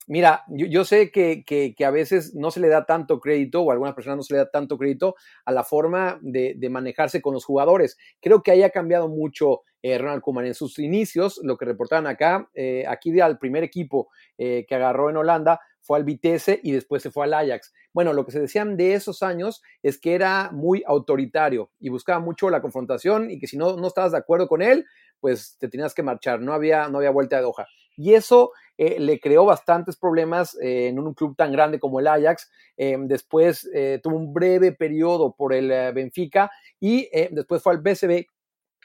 Mira, 0.10 0.44
yo, 0.48 0.86
sé 0.86 1.12
que, 1.12 1.76
a 1.86 1.92
veces 1.92 2.34
no 2.34 2.50
se 2.50 2.60
le 2.60 2.68
da 2.68 2.88
tanto 2.88 3.20
crédito, 3.20 3.62
o 3.62 3.70
a 3.70 3.74
algunas 3.74 3.94
personas 3.94 4.18
no 4.18 4.24
se 4.24 4.34
le 4.34 4.40
da 4.40 4.50
tanto 4.50 4.76
crédito 4.76 5.14
a 5.46 5.52
la 5.52 5.64
forma 5.64 6.18
de, 6.24 6.58
manejarse 6.72 7.22
con 7.22 7.36
los 7.36 7.46
jugadores. 7.46 7.96
Creo 8.20 8.42
que 8.42 8.50
ahí 8.50 8.64
ha 8.64 8.72
cambiado 8.72 9.08
mucho 9.08 9.62
eh, 9.84 10.00
Ronald 10.00 10.24
Koeman. 10.24 10.48
En 10.48 10.56
sus 10.56 10.80
inicios, 10.80 11.40
lo 11.44 11.58
que 11.58 11.66
reportaban 11.66 12.08
acá, 12.08 12.50
eh, 12.56 12.86
aquí 12.88 13.20
al 13.20 13.38
primer 13.38 13.64
equipo 13.64 14.10
eh, 14.40 14.66
que 14.68 14.74
agarró 14.74 15.12
en 15.12 15.18
Holanda 15.18 15.60
fue 15.80 16.00
al 16.00 16.06
Vitesse 16.06 16.60
y 16.64 16.72
después 16.72 17.04
se 17.04 17.12
fue 17.12 17.26
al 17.26 17.36
Ajax. 17.36 17.72
Bueno, 17.94 18.12
lo 18.14 18.26
que 18.26 18.32
se 18.32 18.40
decían 18.40 18.78
de 18.78 18.96
esos 18.96 19.22
años 19.22 19.62
es 19.84 20.00
que 20.00 20.16
era 20.16 20.50
muy 20.52 20.84
autoritario 20.88 21.70
y 21.80 21.90
buscaba 21.90 22.20
mucho 22.20 22.50
la 22.50 22.64
confrontación 22.64 23.30
y 23.30 23.38
que 23.38 23.46
si 23.46 23.58
no, 23.58 23.78
no 23.78 23.86
estabas 23.86 24.14
de 24.14 24.18
acuerdo 24.18 24.48
con 24.48 24.64
él, 24.64 24.88
pues 25.20 25.56
te 25.60 25.68
tenías 25.68 25.94
que 25.94 26.02
marchar, 26.02 26.42
no 26.42 26.54
había, 26.54 26.90
no 26.90 26.98
había 26.98 27.12
vuelta 27.12 27.38
de 27.38 27.46
hoja. 27.46 27.68
Y 27.96 28.14
eso 28.14 28.54
eh, 28.82 28.98
le 28.98 29.20
creó 29.20 29.44
bastantes 29.44 29.98
problemas 29.98 30.58
eh, 30.62 30.88
en 30.88 31.00
un 31.00 31.14
club 31.14 31.36
tan 31.36 31.52
grande 31.52 31.82
como 31.82 32.00
el 32.00 32.08
Ajax. 32.08 32.50
Eh, 32.78 32.96
después 32.98 33.70
tuvo 34.02 34.16
un 34.16 34.34
breve 34.34 34.72
periodo 34.72 35.36
por 35.36 35.54
el 35.54 35.68
Benfica 35.94 36.50
y 36.80 37.10
después 37.32 37.62
fue 37.62 37.74
al 37.74 37.82
PSV. 37.82 38.26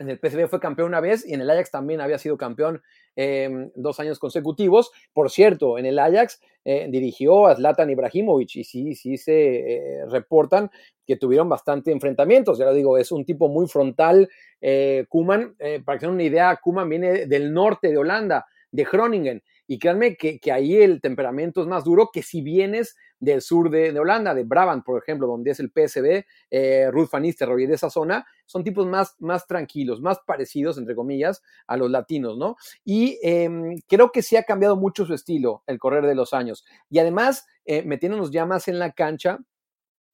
En 0.01 0.11
el 0.11 0.19
PSV 0.19 0.49
fue 0.49 0.59
campeón 0.59 0.89
una 0.89 1.01
vez 1.01 1.25
y 1.25 1.33
en 1.33 1.43
el 1.43 1.49
Ajax 1.49 1.71
también 1.71 2.01
había 2.01 2.19
sido 2.19 2.37
campeón 2.37 2.83
dos 3.77 4.01
años 4.01 4.19
consecutivos. 4.19 4.91
Por 5.13 5.31
cierto, 5.31 5.79
en 5.79 5.87
el 5.87 6.01
Ajax 6.01 6.41
dirigió 6.65 7.47
a 7.47 7.55
Zlatan 7.55 7.91
Ibrahimovic 7.91 8.57
y 8.57 8.65
sí, 8.65 8.97
sí 8.97 9.17
se 9.17 10.03
reportan 10.09 10.73
que 11.07 11.15
tuvieron 11.17 11.49
bastante 11.49 11.93
enfrentamientos. 11.93 12.59
Ya 12.59 12.65
lo 12.65 12.75
digo, 12.75 12.99
es 12.99 13.13
un 13.13 13.25
tipo 13.25 13.49
muy 13.49 13.69
frontal. 13.69 14.29
Kuman, 15.09 15.55
para 15.85 15.99
que 15.99 16.01
tengan 16.01 16.15
una 16.15 16.25
idea, 16.25 16.57
Kuman 16.61 16.89
viene 16.89 17.27
del 17.27 17.53
norte 17.53 17.91
de 17.91 17.99
Holanda, 17.99 18.45
de 18.73 18.83
Groningen. 18.83 19.41
Y 19.67 19.79
créanme 19.79 20.17
que, 20.17 20.41
ahí 20.53 20.77
el 20.77 21.01
temperamento 21.01 21.63
es 21.63 21.67
más 21.67 21.85
duro 21.85 22.11
que 22.13 22.23
si 22.23 22.43
vienes 22.43 22.97
del 23.19 23.41
sur 23.41 23.71
de, 23.71 23.99
Holanda, 23.99 24.35
de 24.35 24.45
Brabant, 24.45 24.85
por 24.85 25.01
ejemplo, 25.01 25.27
donde 25.27 25.53
es 25.53 25.61
el 25.61 25.71
PSB, 25.71 26.25
eh, 26.51 26.91
Ruth 26.91 27.11
Van 27.11 27.23
Nistelrooy, 27.23 27.67
de 27.67 27.75
esa 27.75 27.89
zona, 27.89 28.27
son 28.45 28.63
tipos 28.63 28.87
más, 28.87 29.15
más 29.21 29.47
tranquilos, 29.47 30.03
más 30.03 30.19
parecidos, 30.27 30.77
entre 30.77 30.95
comillas, 30.95 31.43
a 31.67 31.77
los 31.77 31.91
latinos, 31.91 32.37
¿no? 32.37 32.57
Y 32.85 33.19
em, 33.23 33.79
creo 33.89 34.13
que 34.13 34.23
sí 34.23 34.37
ha 34.37 34.43
cambiado 34.43 34.77
mucho 34.77 35.07
su 35.07 35.15
estilo 35.15 35.63
el 35.67 35.79
correr 35.79 36.07
de 36.07 36.15
los 36.15 36.35
años. 36.35 36.65
Y 36.91 36.99
además, 36.99 37.47
eh, 37.65 37.83
metiéndonos 37.83 38.31
ya 38.31 38.45
más 38.45 38.69
en 38.69 38.79
la 38.79 38.93
cancha, 38.93 39.39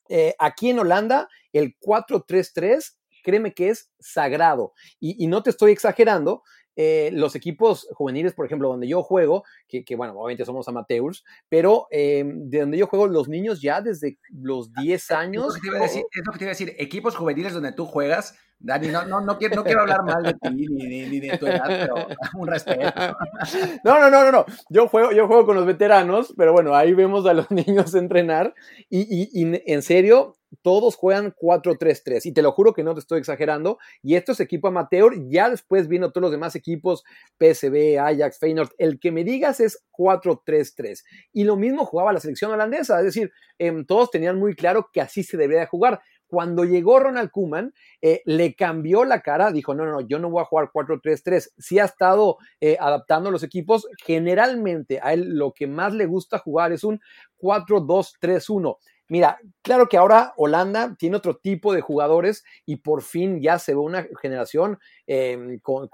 eh, 0.09 0.35
aquí 0.38 0.71
en 0.71 0.78
Holanda, 0.78 1.28
el 1.52 1.76
4-3-3 1.78 2.97
créeme 3.23 3.52
que 3.52 3.69
es 3.69 3.90
sagrado. 3.99 4.73
y, 4.99 5.26
no 5.26 5.42
te 5.42 5.50
estoy 5.50 5.73
exagerando, 5.73 6.42
eh, 6.82 7.10
los 7.12 7.34
equipos 7.34 7.87
juveniles, 7.92 8.32
por 8.32 8.46
ejemplo, 8.46 8.68
donde 8.68 8.88
yo 8.88 9.02
juego, 9.02 9.44
que, 9.68 9.84
bueno, 9.96 10.14
obviamente 10.14 10.46
somos 10.46 10.66
amateurs, 10.66 11.26
pero 11.50 11.87
em, 11.90 12.49
de 12.49 12.60
donde 12.60 12.78
yo 12.78 12.87
juego, 12.87 13.06
los 13.06 13.28
niños 13.28 13.60
ya 13.60 13.82
desde 13.82 14.16
los 14.30 14.72
10 14.72 15.10
años. 15.10 15.56
Es 15.56 15.56
lo, 15.56 15.60
que 15.60 15.60
te 15.60 15.66
iba 15.66 15.76
a 15.76 15.82
decir, 15.82 16.04
es 16.10 16.22
lo 16.25 16.32
que 16.32 16.38
te 16.38 16.44
iba 16.44 16.49
a 16.49 16.56
decir, 16.56 16.75
equipos 16.78 17.16
juveniles 17.16 17.52
donde 17.52 17.72
tú 17.72 17.84
juegas, 17.84 18.34
Dani, 18.62 18.88
no, 18.88 19.07
no, 19.07 19.23
no, 19.23 19.38
quiero, 19.38 19.57
no 19.57 19.64
quiero 19.64 19.81
hablar 19.81 20.05
mal 20.05 20.23
de 20.23 20.35
ti 20.35 20.50
ni, 20.50 21.19
de 21.19 21.38
tu 21.38 21.47
edad, 21.47 21.64
pero 21.67 21.95
un 22.38 22.47
respeto. 22.47 22.93
No, 23.85 23.99
no, 23.99 24.11
no, 24.11 24.25
no, 24.25 24.31
no. 24.31 24.47
Yo 24.69 24.87
juego, 24.87 25.12
yo 25.12 25.26
juego 25.26 25.47
con 25.47 25.57
los 25.57 25.64
veteranos, 25.64 26.35
pero 26.37 26.52
bueno, 26.52 26.75
ahí 26.75 26.93
vemos 26.93 27.25
a 27.26 27.33
los 27.33 27.50
niños 27.50 27.95
entrenar 27.95 28.55
y, 28.90 29.31
y, 29.33 29.62
en 29.64 29.83
serio, 29.83 30.37
todos 30.62 30.97
juegan 30.97 31.33
4-3-3 31.33 32.26
y 32.26 32.33
te 32.33 32.43
lo 32.43 32.52
juro 32.52 32.75
que 32.75 32.83
no 32.83 32.93
te 32.93 33.00
estoy 33.00 33.21
exagerando 33.21 33.79
y 34.02 34.17
esto 34.17 34.33
es 34.33 34.40
equipo 34.40 34.69
amateur, 34.69 35.14
ya 35.29 35.49
después 35.49 35.88
vino 35.88 36.11
todos 36.11 36.23
los 36.23 36.33
demás 36.33 36.55
equipos, 36.55 37.05
PSV, 37.38 37.99
Ajax, 37.99 38.38
Feyenoord, 38.38 38.71
el 38.79 38.99
que 38.99 39.12
me 39.12 39.25
digas 39.25 39.61
es 39.61 39.85
4-3-3 39.97 41.05
y 41.33 41.45
lo 41.45 41.57
mismo 41.57 41.87
jugaba 41.87 42.12
la 42.12 42.21
selección 42.21 42.50
holandesa, 42.50 42.99
es 42.99 43.07
decir, 43.07 43.33
em, 43.59 43.87
todos 43.87 44.11
tenían 44.11 44.38
muy 44.38 44.55
claro 44.55 44.90
que 44.93 45.00
así 45.00 45.23
se 45.23 45.37
debería 45.37 45.67
jugar. 45.67 46.00
Cuando 46.30 46.64
llegó 46.64 47.00
Ronald 47.00 47.32
Koeman, 47.32 47.75
eh, 48.00 48.22
le 48.25 48.54
cambió 48.54 49.04
la 49.04 49.20
cara, 49.20 49.50
dijo, 49.50 49.75
no, 49.75 49.84
no, 49.84 49.90
no, 49.90 50.00
yo 50.00 50.20
no 50.20 50.30
voy 50.30 50.42
a 50.42 50.44
jugar 50.44 50.70
4-3-3. 50.72 51.54
Sí 51.58 51.80
ha 51.80 51.84
estado 51.87 52.38
eh, 52.60 52.76
adaptando 52.78 53.32
los 53.32 53.42
equipos. 53.42 53.88
Generalmente 54.04 55.00
a 55.02 55.12
él 55.12 55.37
lo 55.37 55.52
que 55.52 55.66
más 55.66 55.92
le 55.92 56.06
gusta 56.06 56.38
jugar 56.38 56.70
es 56.70 56.84
un 56.84 57.00
4-2-3-1. 57.38 58.76
Mira, 59.11 59.40
claro 59.62 59.88
que 59.88 59.97
ahora 59.97 60.35
Holanda 60.37 60.95
tiene 60.97 61.17
otro 61.17 61.37
tipo 61.37 61.75
de 61.75 61.81
jugadores 61.81 62.45
y 62.64 62.76
por 62.76 63.02
fin 63.02 63.40
ya 63.40 63.59
se 63.59 63.75
ve 63.75 63.81
una 63.81 64.07
generación 64.23 64.79
em, 65.09 65.59
con, 65.59 65.87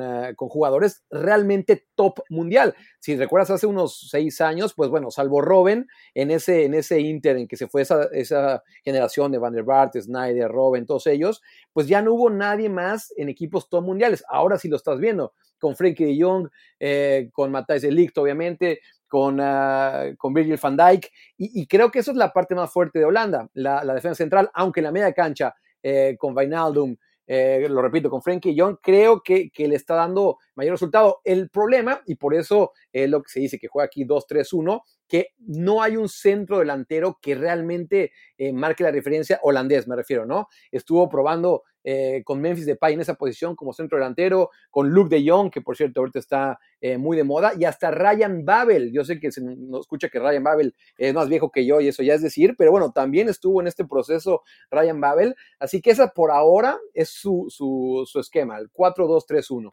eh, 0.00 0.34
con, 0.36 0.48
jugadores 0.48 1.02
realmente 1.10 1.88
top 1.96 2.20
mundial. 2.28 2.76
Si 3.00 3.16
recuerdas 3.16 3.50
hace 3.50 3.66
unos 3.66 4.08
seis 4.08 4.40
años, 4.40 4.72
pues 4.72 4.88
bueno, 4.88 5.10
salvo 5.10 5.40
Robben 5.40 5.88
en 6.14 6.30
ese, 6.30 6.64
en 6.64 6.74
ese 6.74 7.00
Inter 7.00 7.38
en 7.38 7.48
que 7.48 7.56
se 7.56 7.66
fue 7.66 7.82
esa, 7.82 8.04
esa 8.12 8.62
generación 8.84 9.32
de 9.32 9.38
Van 9.38 9.52
der 9.52 9.64
Vaart, 9.64 9.96
Snyder, 9.96 10.48
Robben, 10.48 10.86
todos 10.86 11.08
ellos, 11.08 11.42
pues 11.72 11.88
ya 11.88 12.02
no 12.02 12.14
hubo 12.14 12.30
nadie 12.30 12.68
más 12.68 13.12
en 13.16 13.30
equipos 13.30 13.68
top 13.68 13.82
mundiales. 13.82 14.24
Ahora 14.28 14.58
sí 14.58 14.68
lo 14.68 14.76
estás 14.76 15.00
viendo 15.00 15.34
con 15.58 15.74
Frenkie 15.74 16.04
de 16.04 16.22
Jong, 16.22 16.48
eh, 16.78 17.30
con 17.32 17.50
Matthijs 17.50 17.82
de 17.82 17.90
Ligt, 17.90 18.16
obviamente, 18.18 18.80
con, 19.14 19.38
uh, 19.38 20.16
con 20.18 20.34
Virgil 20.34 20.58
van 20.60 20.76
Dijk, 20.76 21.08
y, 21.36 21.68
creo 21.68 21.88
que 21.88 22.00
eso 22.00 22.10
es 22.10 22.16
la 22.16 22.32
parte 22.32 22.56
más 22.56 22.72
fuerte 22.72 22.98
de 22.98 23.04
Holanda, 23.04 23.48
la, 23.54 23.84
defensa 23.94 24.16
central, 24.16 24.50
aunque 24.52 24.82
la 24.82 24.90
media 24.90 25.12
cancha 25.12 25.54
eh, 25.80 26.16
con 26.18 26.36
Wijnaldum, 26.36 26.96
eh, 27.24 27.64
lo 27.70 27.80
repito, 27.80 28.10
con 28.10 28.22
Frenkie 28.22 28.56
Young, 28.56 28.78
creo 28.82 29.22
que, 29.22 29.52
le 29.56 29.76
está 29.76 29.94
dando 29.94 30.38
mayor 30.54 30.72
resultado. 30.72 31.20
El 31.24 31.50
problema, 31.50 32.02
y 32.06 32.16
por 32.16 32.34
eso 32.34 32.72
es 32.92 33.08
lo 33.08 33.22
que 33.22 33.30
se 33.30 33.40
dice 33.40 33.58
que 33.58 33.68
juega 33.68 33.86
aquí 33.86 34.04
2-3-1, 34.04 34.82
que 35.08 35.28
no 35.38 35.82
hay 35.82 35.96
un 35.96 36.08
centro 36.08 36.58
delantero 36.58 37.18
que 37.20 37.34
realmente 37.34 38.12
eh, 38.38 38.52
marque 38.52 38.82
la 38.82 38.90
referencia 38.90 39.38
holandés, 39.42 39.86
me 39.86 39.96
refiero, 39.96 40.26
¿no? 40.26 40.48
Estuvo 40.70 41.08
probando 41.08 41.62
eh, 41.86 42.22
con 42.24 42.40
Memphis 42.40 42.64
Depay 42.64 42.94
en 42.94 43.02
esa 43.02 43.14
posición 43.14 43.54
como 43.54 43.74
centro 43.74 43.98
delantero, 43.98 44.50
con 44.70 44.88
Luke 44.88 45.14
de 45.14 45.28
Jong, 45.28 45.50
que 45.50 45.60
por 45.60 45.76
cierto 45.76 46.00
ahorita 46.00 46.18
está 46.18 46.58
eh, 46.80 46.96
muy 46.96 47.16
de 47.16 47.24
moda, 47.24 47.52
y 47.58 47.66
hasta 47.66 47.90
Ryan 47.90 48.44
Babel. 48.44 48.90
Yo 48.92 49.04
sé 49.04 49.20
que 49.20 49.30
se 49.30 49.42
nos 49.42 49.80
escucha 49.80 50.08
que 50.08 50.18
Ryan 50.18 50.42
Babel 50.42 50.74
es 50.96 51.12
más 51.12 51.28
viejo 51.28 51.50
que 51.50 51.66
yo 51.66 51.80
y 51.80 51.88
eso 51.88 52.02
ya 52.02 52.14
es 52.14 52.22
decir, 52.22 52.54
pero 52.56 52.70
bueno, 52.70 52.92
también 52.92 53.28
estuvo 53.28 53.60
en 53.60 53.66
este 53.66 53.84
proceso 53.84 54.42
Ryan 54.70 55.00
Babel, 55.00 55.36
así 55.58 55.82
que 55.82 55.90
esa 55.90 56.08
por 56.08 56.30
ahora 56.30 56.78
es 56.94 57.10
su, 57.10 57.46
su, 57.50 58.04
su 58.06 58.18
esquema, 58.18 58.58
el 58.58 58.72
4-2-3-1. 58.72 59.70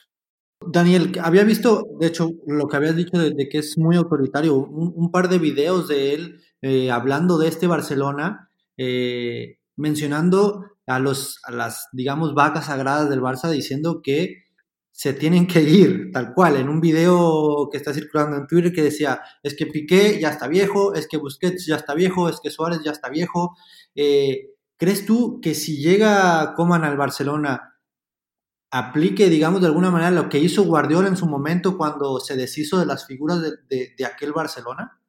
Daniel, 0.68 1.20
había 1.22 1.44
visto, 1.44 1.86
de 2.00 2.08
hecho, 2.08 2.32
lo 2.46 2.68
que 2.68 2.77
habías 2.77 2.96
dicho 2.96 3.18
de, 3.18 3.50
que 3.50 3.58
es 3.58 3.77
muy 3.77 3.96
autoritario, 3.96 4.56
un, 4.56 5.12
par 5.12 5.27
de 5.27 5.39
videos 5.39 5.88
de 5.88 6.13
él 6.13 6.41
eh, 6.62 6.91
hablando 6.91 7.38
de 7.38 7.48
este 7.48 7.68
Barcelona, 7.68 8.50
eh, 8.77 9.58
mencionando 9.75 10.65
a, 10.86 11.00
los, 11.00 11.39
a 11.44 11.51
las, 11.51 11.88
digamos, 11.94 12.34
vacas 12.34 12.65
sagradas 12.68 13.10
del 13.10 13.22
Barça, 13.22 13.50
diciendo 13.50 14.01
que 14.03 14.44
se 14.91 15.13
tienen 15.13 15.48
que 15.48 15.62
ir, 15.62 16.12
tal 16.12 16.34
cual, 16.34 16.58
en 16.58 16.70
un 16.70 16.80
video 16.80 17.70
que 17.72 17.77
está 17.77 17.94
circulando 17.94 18.38
en 18.38 18.46
Twitter 18.46 18.72
que 18.72 18.84
decía, 18.84 19.22
es 19.41 19.56
que 19.56 19.65
Piqué 19.65 20.20
ya 20.22 20.30
está 20.30 20.48
viejo, 20.48 20.94
es 20.94 21.08
que 21.08 21.18
Busquets 21.18 21.65
ya 21.65 21.77
está 21.77 21.96
viejo, 21.96 22.30
es 22.30 22.39
que 22.41 22.51
Suárez 22.51 22.82
ya 22.84 22.91
está 22.91 23.10
viejo. 23.10 23.56
Eh, 23.96 24.50
¿Crees 24.77 25.06
tú 25.06 25.39
que 25.41 25.56
si 25.56 25.82
llega 25.82 26.53
Coman 26.56 26.84
al 26.84 26.98
Barcelona, 26.98 27.71
aplique, 28.72 29.30
digamos, 29.30 29.62
de 29.62 29.68
alguna 29.68 29.92
manera 29.92 30.12
lo 30.12 30.30
que 30.30 30.40
hizo 30.40 30.63
Guardiola 30.63 31.10
en 31.10 31.18
su 31.18 31.28
momento 31.28 31.78
cuando 31.78 32.20
se 32.22 32.38
deshizo 32.38 32.80
de 32.80 32.86
las 32.86 33.06
figuras 33.06 33.42
de, 33.42 33.94
de, 33.98 34.06
aquel 34.06 34.32
Barcelona? 34.32 35.00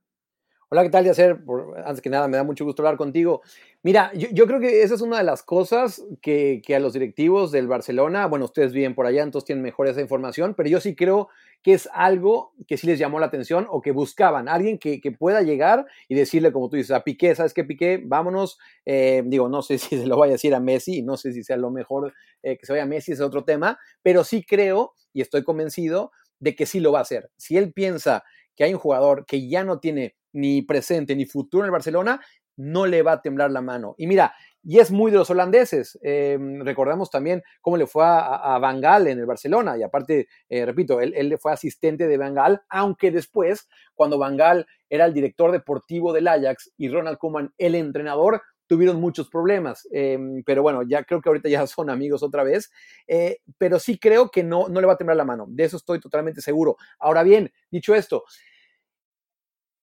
Hola, 0.73 0.85
¿qué 0.85 0.88
tal, 0.88 1.05
Yacer? 1.05 1.38
Antes 1.85 2.00
que 2.00 2.09
nada, 2.09 2.26
me 2.29 2.38
da 2.38 2.45
mucho 2.45 2.64
gusto 2.64 2.81
hablar 2.81 2.97
contigo. 2.97 3.43
Mira, 3.83 4.11
yo, 4.14 4.47
creo 4.47 4.59
que 4.59 4.83
esa 4.83 4.95
es 4.95 5.02
una 5.02 5.19
de 5.19 5.23
las 5.23 5.43
cosas 5.43 6.02
que, 6.23 6.62
que, 6.64 6.75
a 6.75 6.81
los 6.81 6.95
directivos 6.95 7.52
del 7.52 7.69
Barcelona, 7.69 8.25
bueno, 8.25 8.47
ustedes 8.47 8.73
viven 8.73 8.95
por 8.95 9.05
allá, 9.05 9.23
entonces 9.23 9.45
tienen 9.45 9.62
mejor 9.62 9.87
esa 9.87 10.00
información, 10.00 10.55
pero 10.55 10.71
yo 10.71 10.81
sí 10.81 10.95
creo 10.97 11.29
que 11.62 11.75
es 11.75 11.91
algo 11.93 12.55
que 12.67 12.79
sí 12.79 12.87
les 12.87 12.99
llamó 12.99 13.21
la 13.21 13.26
atención 13.26 13.67
o 13.69 13.83
que 13.83 13.91
buscaban, 13.91 14.49
alguien 14.49 14.79
que, 14.79 14.99
pueda 15.19 15.43
llegar 15.43 15.85
y 16.09 16.14
decirle, 16.14 16.52
como 16.52 16.71
tú 16.71 16.76
dices, 16.76 16.93
a 16.93 17.05
Piqué, 17.05 17.35
¿sabes 17.35 17.52
qué, 17.52 17.64
Piqué? 17.64 18.00
Vámonos. 18.02 18.59
Eh, 18.87 19.23
digo, 19.26 19.50
no 19.50 19.61
sé 19.61 19.76
si 19.79 19.99
se 19.99 20.07
lo 20.07 20.17
vaya 20.17 20.31
a 20.31 20.37
decir 20.37 20.55
a 20.55 20.61
Messi, 20.61 21.02
no 21.02 21.19
sé 21.19 21.35
si 21.35 21.45
sea 21.45 21.59
lo 21.59 21.71
mejor 21.71 22.14
eh, 22.43 22.57
que 22.57 22.64
se 22.64 22.73
vaya 22.73 22.85
a 22.85 22.87
Messi, 22.87 23.12
es 23.12 23.21
otro 23.21 23.45
tema, 23.45 23.79
pero 24.02 24.25
sí 24.25 24.43
creo 24.43 24.95
y 25.12 25.21
estoy 25.21 25.45
convencido 25.45 26.12
de 26.38 26.57
que 26.57 26.64
sí 26.64 26.81
lo 26.81 26.93
va 26.93 27.00
a 27.00 27.02
hacer. 27.02 27.31
Si 27.37 27.59
él 27.59 27.75
piensa 27.75 28.25
que 28.57 28.64
hay 28.64 28.73
un 28.73 28.81
jugador 28.81 29.26
que 29.26 29.47
ya 29.50 29.64
no 29.64 29.79
tiene 29.79 30.17
ni 30.33 30.62
presente 30.62 31.15
ni 31.17 31.27
futuro 31.27 31.65
en 31.65 31.67
el 31.67 31.73
Barcelona, 31.73 32.21
no 32.57 32.87
le 32.87 33.03
va 33.03 33.12
a 33.12 33.23
temblar 33.23 33.51
la 33.51 33.62
mano. 33.62 33.95
Y 33.97 34.07
mira, 34.07 34.35
y 34.62 34.79
es 34.79 34.91
muy 34.91 35.11
de 35.11 35.17
los 35.17 35.31
holandeses. 35.31 35.99
Eh, 36.03 36.39
recordamos 36.61 37.11
también 37.11 37.43
cómo 37.61 37.77
le 37.77 37.87
fue 37.87 38.05
a, 38.07 38.59
Van 38.61 38.81
Gaal 38.81 39.09
en 39.09 39.19
el 39.19 39.27
Barcelona. 39.27 39.77
Y 39.79 39.83
aparte, 39.83 40.29
eh, 40.49 40.67
repito, 40.67 41.01
él, 41.01 41.15
él, 41.17 41.37
fue 41.39 41.53
asistente 41.53 42.07
de 42.07 42.19
Van 42.19 42.35
Gaal, 42.35 42.62
aunque 42.69 43.11
después, 43.11 43.69
cuando 43.95 44.19
Van 44.19 44.37
Gaal 44.37 44.67
era 44.89 45.07
el 45.07 45.15
director 45.15 45.51
deportivo 45.51 46.12
del 46.12 46.29
Ajax 46.29 46.73
y 46.77 46.89
Ronald 46.89 47.19
Koeman 47.19 47.53
el 47.57 47.75
entrenador, 47.75 48.43
tuvieron 48.73 49.01
muchos 49.01 49.29
problemas. 49.29 49.87
Eh, 49.93 50.19
pero 50.47 50.62
bueno, 50.62 50.83
ya 50.83 51.05
creo 51.05 51.21
que 51.21 51.29
ahorita 51.29 51.49
ya 51.51 51.67
son 51.67 51.91
amigos 51.91 52.23
otra 52.23 52.43
vez. 52.43 52.71
Eh, 53.07 53.39
pero 53.59 53.79
sí 53.79 53.99
creo 53.99 54.31
que 54.31 54.43
no, 54.43 54.69
no 54.69 54.81
le 54.81 54.87
va 54.87 54.95
a 54.95 54.97
temblar 54.97 55.17
la 55.17 55.25
mano. 55.25 55.47
De 55.49 55.65
eso 55.65 55.77
estoy 55.77 56.01
totalmente 56.01 56.41
seguro. 56.41 56.77
Ahora 56.99 57.23
bien, 57.23 57.53
dicho 57.71 57.95
esto, 57.95 58.25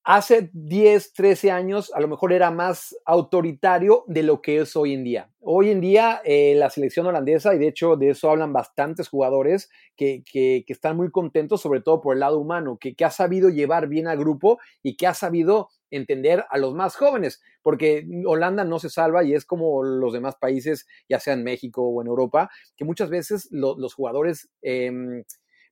hace 0.04 0.50
10, 0.54 1.14
13 1.14 1.52
años 1.52 1.92
a 1.94 2.00
lo 2.00 2.08
mejor 2.08 2.34
era 2.34 2.52
más 2.52 2.96
autoritario 3.06 4.04
de 4.08 4.24
lo 4.24 4.42
que 4.42 4.60
es 4.60 4.76
hoy 4.76 4.94
en 4.94 5.04
día. 5.04 5.30
Hoy 5.42 5.70
en 5.70 5.82
día 5.82 6.22
eh, 6.24 6.56
la 6.56 6.70
selección 6.70 7.06
holandesa, 7.06 7.54
y 7.54 7.60
de 7.60 7.68
hecho 7.68 7.96
de 7.96 8.10
eso 8.12 8.30
hablan 8.30 8.54
bastantes 8.54 9.10
jugadores 9.10 9.70
que, 9.96 10.24
que, 10.30 10.64
están 10.68 10.98
muy 10.98 11.12
contentos, 11.12 11.62
sobre 11.62 11.82
todo 11.82 12.02
por 12.02 12.14
el 12.14 12.22
lado 12.22 12.40
humano, 12.40 12.78
que, 12.80 12.96
ha 13.04 13.12
sabido 13.12 13.50
llevar 13.50 13.88
bien 13.88 14.08
al 14.08 14.18
grupo 14.18 14.60
y 14.82 14.96
que 14.96 15.08
ha 15.08 15.14
sabido 15.14 15.70
entender 15.92 16.46
a 16.50 16.58
los 16.58 16.74
más 16.74 16.96
jóvenes, 16.96 17.42
porque 17.62 18.08
Holanda 18.26 18.64
no 18.64 18.80
se 18.80 18.90
salva 18.90 19.24
y 19.24 19.34
es 19.34 19.46
como 19.46 19.84
los 19.84 20.14
demás 20.14 20.36
países, 20.40 20.88
ya 21.10 21.20
sea 21.20 21.34
en 21.34 21.44
México 21.44 21.84
o 21.84 22.02
en 22.02 22.08
Europa, 22.08 22.50
que 22.78 22.86
muchas 22.86 23.10
veces 23.10 23.48
lo, 23.52 23.78
los 23.78 23.94
jugadores... 23.94 24.50
Eh, 24.62 25.24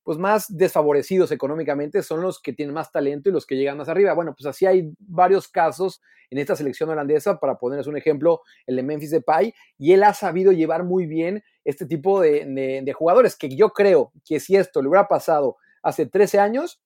pues 0.08 0.18
más 0.18 0.46
desfavorecidos 0.48 1.34
económicamente 1.34 2.02
son 2.02 2.22
los 2.22 2.42
que 2.42 2.54
tienen 2.54 2.74
más 2.74 2.94
talento 2.94 3.28
y 3.28 3.34
los 3.34 3.46
que 3.46 3.58
llegan 3.58 3.76
más 3.76 3.90
arriba. 3.90 4.14
Bueno, 4.14 4.34
pues 4.34 4.46
así 4.46 4.66
hay 4.66 4.90
varios 5.00 5.50
casos 5.50 6.02
en 6.30 6.38
esta 6.38 6.56
selección 6.56 6.90
holandesa, 6.90 7.42
para 7.42 7.58
ponerles 7.58 7.88
un 7.88 7.98
ejemplo, 7.98 8.42
el 8.68 8.78
de 8.78 8.84
Memphis 8.84 9.12
Depay, 9.12 9.54
y 9.78 9.92
él 9.92 10.04
ha 10.04 10.14
sabido 10.14 10.54
llevar 10.54 10.86
muy 10.86 11.08
bien 11.08 11.44
este 11.66 11.86
tipo 11.86 12.22
de, 12.22 12.46
de, 12.86 12.94
jugadores, 12.94 13.36
que 13.36 13.54
yo 13.54 13.72
creo 13.72 14.14
que 14.24 14.40
si 14.40 14.56
esto 14.56 14.82
le 14.82 14.88
hubiera 14.88 15.10
pasado 15.10 15.58
hace 15.84 16.06
13 16.06 16.40
años, 16.40 16.82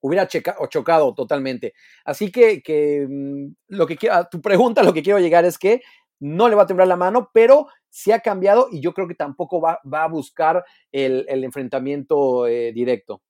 hubiera 0.00 0.28
checa, 0.28 0.56
chocado 0.68 1.12
totalmente. 1.12 1.74
Así 2.04 2.30
que, 2.30 2.62
que 2.62 3.04
mm, 3.10 3.46
lo 3.70 3.84
que 3.88 3.98
a 4.08 4.28
tu 4.28 4.40
pregunta, 4.40 4.84
lo 4.84 4.92
que 4.92 5.02
quiero 5.02 5.18
llegar 5.18 5.44
es 5.44 5.58
que 5.58 5.82
no 6.20 6.48
le 6.48 6.54
va 6.54 6.62
a 6.62 6.66
temblar 6.66 6.86
la 6.86 6.94
mano, 6.94 7.30
pero 7.34 7.66
sí 7.94 8.10
ha 8.10 8.18
cambiado 8.18 8.66
y 8.72 8.80
yo 8.80 8.92
creo 8.92 9.06
que 9.06 9.14
tampoco 9.14 9.60
va, 9.60 9.78
va 9.90 10.02
a 10.02 10.08
buscar 10.08 10.64
el, 10.90 11.24
el 11.28 11.44
enfrentamiento 11.44 12.48
eh, 12.48 12.72
directo. 12.72 13.22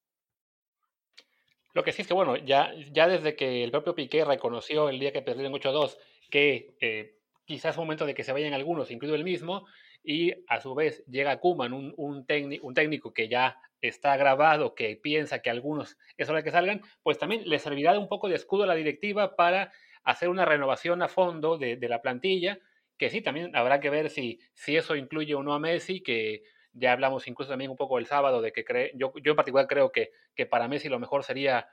Lo 1.75 1.85
que 1.85 1.93
sí 1.93 2.01
es 2.01 2.09
que, 2.09 2.15
bueno, 2.15 2.37
ya, 2.37 2.73
ya 2.91 3.07
desde 3.07 3.37
que 3.37 3.63
el 3.63 3.71
propio 3.71 3.95
Piqué 3.95 4.25
reconoció 4.25 4.89
el 4.89 4.99
día 4.99 5.13
que 5.13 5.21
perdieron 5.21 5.53
8-2 5.53 5.99
que 6.31 6.77
eh, 6.81 7.19
quizás 7.45 7.73
es 7.73 7.77
momento 7.77 8.07
de 8.07 8.15
que 8.15 8.25
se 8.25 8.33
vayan 8.33 8.55
algunos, 8.55 8.91
incluido 8.91 9.17
el 9.17 9.25
mismo, 9.25 9.67
y 10.03 10.33
a 10.49 10.63
su 10.63 10.75
vez 10.75 11.05
llega 11.09 11.41
Kuman, 11.41 11.75
un, 11.75 11.93
un, 11.99 12.27
un 12.63 12.75
técnico 12.75 13.13
que 13.13 13.29
ya 13.29 13.59
está 13.83 14.17
grabado, 14.17 14.75
que 14.75 14.97
piensa 14.97 15.43
que 15.43 15.51
algunos 15.51 15.99
es 16.17 16.27
hora 16.31 16.39
de 16.39 16.45
que 16.45 16.53
salgan, 16.53 16.81
pues 17.03 17.19
también 17.19 17.43
le 17.45 17.59
servirá 17.59 17.93
de 17.93 17.99
un 17.99 18.09
poco 18.09 18.31
de 18.31 18.37
escudo 18.37 18.63
a 18.65 18.67
la 18.67 18.75
directiva 18.75 19.37
para 19.37 19.73
hacer 20.05 20.31
una 20.31 20.47
renovación 20.47 21.03
a 21.03 21.09
fondo 21.09 21.59
de 21.59 21.77
la 21.87 22.01
plantilla 22.01 22.61
que 22.99 23.11
sí, 23.11 23.21
también 23.23 23.55
habrá 23.57 23.81
que 23.81 23.91
ver 23.91 24.11
si, 24.11 24.41
si 24.55 24.77
eso 24.77 24.97
incluye 24.97 25.35
o 25.35 25.43
no 25.43 25.55
a 25.55 25.59
Messi, 25.59 26.03
que 26.03 26.43
ya 26.73 26.93
hablamos 26.93 27.27
incluso 27.29 27.51
también 27.51 27.71
un 27.71 27.77
poco 27.77 27.99
el 27.99 28.07
sábado 28.07 28.43
de 28.43 28.53
que 28.53 28.65
cree, 28.65 28.93
yo, 28.95 29.13
yo 29.23 29.33
en 29.33 29.37
particular 29.37 29.67
creo 29.67 29.93
que, 29.93 30.11
que 30.35 30.47
para 30.47 30.69
Messi 30.69 30.89
lo 30.89 30.99
mejor 30.99 31.25
sería, 31.25 31.69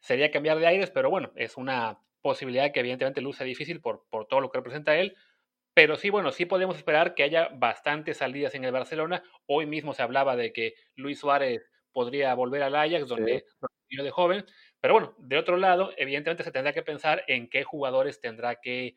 sería 0.00 0.30
cambiar 0.30 0.58
de 0.58 0.66
aires, 0.66 0.90
pero 0.90 1.10
bueno, 1.10 1.32
es 1.36 1.56
una 1.56 2.00
posibilidad 2.22 2.72
que 2.72 2.80
evidentemente 2.80 3.20
luce 3.20 3.44
difícil 3.44 3.80
por, 3.80 4.06
por 4.10 4.26
todo 4.26 4.40
lo 4.40 4.50
que 4.50 4.58
representa 4.58 4.96
él, 4.96 5.16
pero 5.74 5.96
sí, 5.96 6.10
bueno, 6.10 6.32
sí 6.32 6.44
podemos 6.44 6.76
esperar 6.76 7.14
que 7.14 7.22
haya 7.22 7.50
bastantes 7.54 8.16
salidas 8.16 8.54
en 8.56 8.64
el 8.64 8.72
Barcelona. 8.72 9.22
Hoy 9.46 9.64
mismo 9.64 9.94
se 9.94 10.02
hablaba 10.02 10.34
de 10.34 10.52
que 10.52 10.74
Luis 10.96 11.20
Suárez 11.20 11.70
podría 11.92 12.34
volver 12.34 12.64
al 12.64 12.74
Ajax, 12.74 13.06
donde 13.06 13.44
sí. 13.88 13.96
de 14.02 14.10
joven, 14.10 14.44
pero 14.80 14.94
bueno, 14.94 15.14
de 15.18 15.38
otro 15.38 15.56
lado, 15.56 15.92
evidentemente 15.96 16.42
se 16.42 16.52
tendrá 16.52 16.72
que 16.72 16.82
pensar 16.82 17.22
en 17.28 17.48
qué 17.48 17.62
jugadores 17.64 18.20
tendrá 18.20 18.56
que 18.56 18.96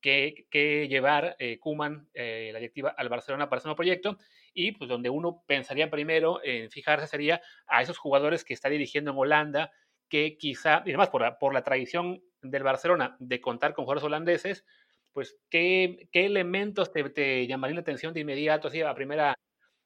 que, 0.00 0.46
que 0.50 0.88
llevar 0.88 1.36
eh, 1.38 1.58
Kuman, 1.58 2.08
eh, 2.14 2.50
la 2.52 2.58
directiva, 2.58 2.94
al 2.96 3.08
Barcelona 3.08 3.48
para 3.48 3.58
ese 3.58 3.68
nuevo 3.68 3.76
proyecto. 3.76 4.18
Y 4.54 4.72
pues 4.72 4.88
donde 4.88 5.10
uno 5.10 5.42
pensaría 5.46 5.90
primero 5.90 6.40
en 6.42 6.70
fijarse 6.70 7.06
sería 7.06 7.40
a 7.66 7.82
esos 7.82 7.98
jugadores 7.98 8.44
que 8.44 8.54
está 8.54 8.68
dirigiendo 8.68 9.10
en 9.10 9.18
Holanda, 9.18 9.70
que 10.08 10.36
quizá, 10.38 10.82
y 10.84 10.90
además 10.90 11.10
por 11.10 11.22
la, 11.22 11.38
por 11.38 11.52
la 11.52 11.62
tradición 11.62 12.22
del 12.42 12.62
Barcelona 12.62 13.16
de 13.18 13.40
contar 13.40 13.74
con 13.74 13.84
jugadores 13.84 14.04
holandeses, 14.04 14.64
pues 15.12 15.36
qué, 15.50 16.08
qué 16.12 16.26
elementos 16.26 16.92
te, 16.92 17.08
te, 17.10 17.46
llamarían 17.46 17.76
la 17.76 17.82
atención 17.82 18.14
de 18.14 18.20
inmediato, 18.20 18.68
así 18.68 18.80
a 18.80 18.94
primera, 18.94 19.34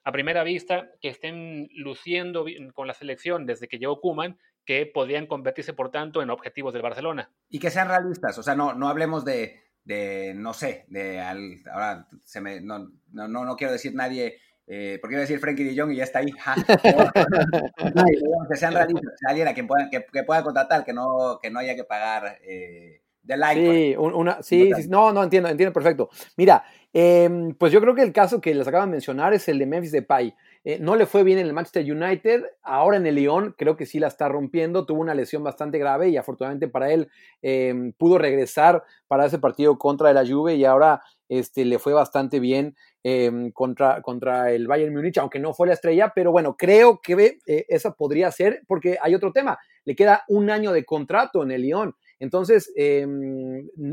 a 0.05 0.13
primera 0.13 0.45
vista, 0.45 0.91
que 1.01 1.09
estén 1.09 1.69
luciendo 1.75 2.45
con 2.75 2.87
la 2.87 2.95
selección 2.95 3.47
desde 3.47 3.69
que 3.69 3.79
llegó 3.79 4.01
Kuman, 4.01 4.39
que 4.65 4.87
podrían 4.87 5.27
convertirse, 5.27 5.73
por 5.73 5.91
tanto, 5.91 6.23
en 6.23 6.31
objetivos 6.31 6.73
del 6.73 6.83
Barcelona. 6.83 7.31
Y 7.49 7.59
que 7.59 7.71
sean 7.71 7.89
realistas, 7.89 8.39
o 8.39 8.43
sea, 8.43 8.55
no, 8.55 8.75
no 8.75 8.89
hablemos 8.89 9.25
de, 9.25 9.72
de, 9.85 10.33
no 10.35 10.53
sé, 10.53 10.85
de 10.89 11.21
al, 11.21 11.59
ahora 11.71 12.09
se 12.25 12.41
me, 12.41 12.61
no, 12.61 12.91
no, 13.13 13.29
no 13.29 13.57
quiero 13.57 13.73
decir 13.73 13.95
nadie, 13.95 14.39
eh, 14.67 14.99
porque 15.01 15.15
iba 15.15 15.21
a 15.21 15.27
decir 15.27 15.39
Frankie 15.39 15.65
de 15.65 15.79
Jong 15.79 15.93
y 15.93 15.97
ya 15.97 16.05
está 16.05 16.21
ahí. 16.21 16.33
que 18.49 18.57
sean 18.57 18.75
realistas, 18.75 19.15
alguien 19.27 19.49
a 19.49 19.55
quien 19.55 19.67
pueda, 19.67 19.89
que, 19.91 20.05
que, 20.13 20.23
pueda 20.23 20.43
contratar, 20.43 20.85
que 20.85 20.93
no, 20.93 21.39
que 21.43 21.51
no 21.51 21.59
haya 21.59 21.75
que 21.75 21.85
pagar 21.85 22.39
eh, 22.43 23.03
de 23.23 23.37
like. 23.37 23.61
Sí, 23.61 23.97
una, 23.97 24.43
sí, 24.43 24.71
sí, 24.77 24.89
no, 24.89 25.13
no, 25.13 25.23
entiendo, 25.23 25.49
entiendo 25.49 25.73
perfecto. 25.73 26.11
Mira, 26.37 26.65
eh, 26.93 27.55
pues 27.59 27.73
yo 27.73 27.81
creo 27.81 27.95
que 27.95 28.03
el 28.03 28.13
caso 28.13 28.41
que 28.41 28.55
les 28.55 28.67
acaban 28.67 28.91
de 28.91 28.93
mencionar 28.93 29.35
es 29.35 29.49
el 29.49 29.59
de 29.59 29.67
Memphis 29.67 29.93
Depay. 29.93 30.35
Eh, 30.65 30.79
no 30.81 30.95
le 30.95 31.07
fue 31.07 31.25
bien 31.25 31.39
en 31.39 31.47
el 31.47 31.53
Manchester 31.53 31.85
United, 31.91 32.45
ahora 32.63 32.97
en 32.97 33.07
el 33.07 33.17
Lyon 33.17 33.55
creo 33.59 33.77
que 33.77 33.85
sí 33.85 33.99
la 33.99 34.07
está 34.07 34.29
rompiendo, 34.29 34.87
tuvo 34.87 35.01
una 35.01 35.15
lesión 35.15 35.43
bastante 35.43 35.79
grave 35.79 36.11
y 36.11 36.17
afortunadamente 36.17 36.69
para 36.69 36.93
él 36.93 37.11
eh, 37.43 37.93
pudo 37.99 38.17
regresar 38.19 38.85
para 39.09 39.27
ese 39.27 39.41
partido 39.41 39.77
contra 39.77 40.13
la 40.13 40.25
Juve 40.25 40.55
y 40.55 40.65
ahora 40.65 41.03
este, 41.29 41.65
le 41.65 41.81
fue 41.81 41.95
bastante 41.95 42.39
bien 42.39 42.77
eh, 43.03 43.51
contra, 43.55 44.03
contra 44.03 44.53
el 44.53 44.69
Bayern 44.69 44.95
Múnich, 44.95 45.19
aunque 45.19 45.41
no 45.41 45.53
fue 45.53 45.67
la 45.67 45.73
estrella, 45.73 46.13
pero 46.15 46.31
bueno, 46.31 46.57
creo 46.57 47.01
que 47.03 47.39
eh, 47.47 47.65
esa 47.69 47.95
podría 47.95 48.31
ser 48.31 48.63
porque 48.69 48.99
hay 49.03 49.15
otro 49.15 49.33
tema, 49.33 49.59
le 49.85 49.97
queda 49.97 50.23
un 50.29 50.51
año 50.51 50.73
de 50.73 50.85
contrato 50.85 51.43
en 51.43 51.51
el 51.51 51.63
Lyon. 51.63 51.95
Entonces, 52.21 52.73
eh, 52.77 53.05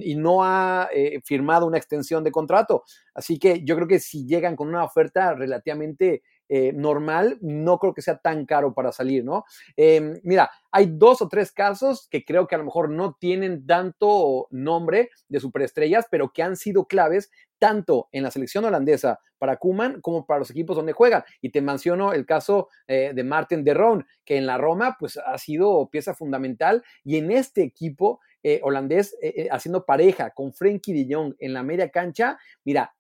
y 0.01 0.15
no 0.15 0.43
ha 0.43 0.88
eh, 0.93 1.19
firmado 1.23 1.65
una 1.65 1.79
extensión 1.79 2.23
de 2.23 2.32
contrato. 2.32 2.84
Así 3.15 3.39
que 3.39 3.63
yo 3.63 3.75
creo 3.75 3.88
que 3.88 3.97
si 3.97 4.27
llegan 4.27 4.55
con 4.55 4.67
una 4.67 4.84
oferta 4.84 5.34
relativamente 5.34 6.21
eh, 6.51 6.73
normal, 6.73 7.38
no 7.41 7.77
creo 7.77 7.93
que 7.93 8.01
sea 8.01 8.17
tan 8.17 8.47
caro 8.47 8.73
para 8.73 8.91
salir, 8.91 9.23
¿no? 9.23 9.45
Eh, 9.77 10.19
mira, 10.23 10.49
hay 10.71 10.88
dos 10.88 11.21
o 11.21 11.29
tres 11.29 11.51
casos 11.51 12.07
que 12.09 12.25
creo 12.25 12.47
que 12.47 12.55
a 12.55 12.57
lo 12.57 12.63
mejor 12.63 12.89
no 12.89 13.15
tienen 13.19 13.67
tanto 13.67 14.47
nombre 14.49 15.12
de 15.27 15.39
superestrellas, 15.39 16.07
pero 16.09 16.33
que 16.33 16.41
han 16.41 16.55
sido 16.55 16.85
claves 16.85 17.29
tanto 17.59 18.07
en 18.12 18.23
la 18.23 18.31
selección 18.31 18.65
holandesa 18.65 19.19
para 19.38 19.57
Kuman 19.57 20.01
como 20.01 20.25
para 20.25 20.39
los 20.39 20.49
equipos 20.49 20.75
donde 20.75 20.93
juegan. 20.93 21.23
Y 21.39 21.51
te 21.51 21.62
menciono 21.62 22.13
el 22.13 22.25
caso 22.25 22.69
eh, 22.88 23.12
de 23.13 23.23
Martin 23.23 23.63
de 23.63 23.75
Roon, 23.75 24.07
que 24.25 24.38
en 24.38 24.47
la 24.47 24.57
Roma 24.57 24.97
pues 24.99 25.17
ha 25.17 25.38
sido 25.38 25.88
pieza 25.91 26.15
fundamental 26.15 26.83
y 27.03 27.17
en 27.17 27.31
este 27.31 27.62
equipo 27.62 28.21
eh, 28.41 28.59
holandés 28.63 29.15
haciendo 29.51 29.85
pareja 29.85 30.31
con 30.31 30.51
Frenkie 30.51 30.93
de 30.93 31.13
Jong 31.13 31.35
en 31.38 31.53
la 31.53 31.62
media 31.62 31.89
cancha, 31.89 32.39
mira, 32.63 32.95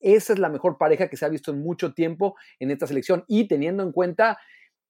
esa 0.00 0.32
es 0.32 0.38
la 0.38 0.48
mejor 0.48 0.78
pareja 0.78 1.08
que 1.08 1.16
se 1.16 1.24
ha 1.24 1.28
visto 1.28 1.50
en 1.50 1.60
mucho 1.60 1.94
tiempo 1.94 2.36
en 2.58 2.70
esta 2.70 2.86
selección 2.86 3.24
y 3.28 3.48
teniendo 3.48 3.82
en 3.82 3.92
cuenta, 3.92 4.38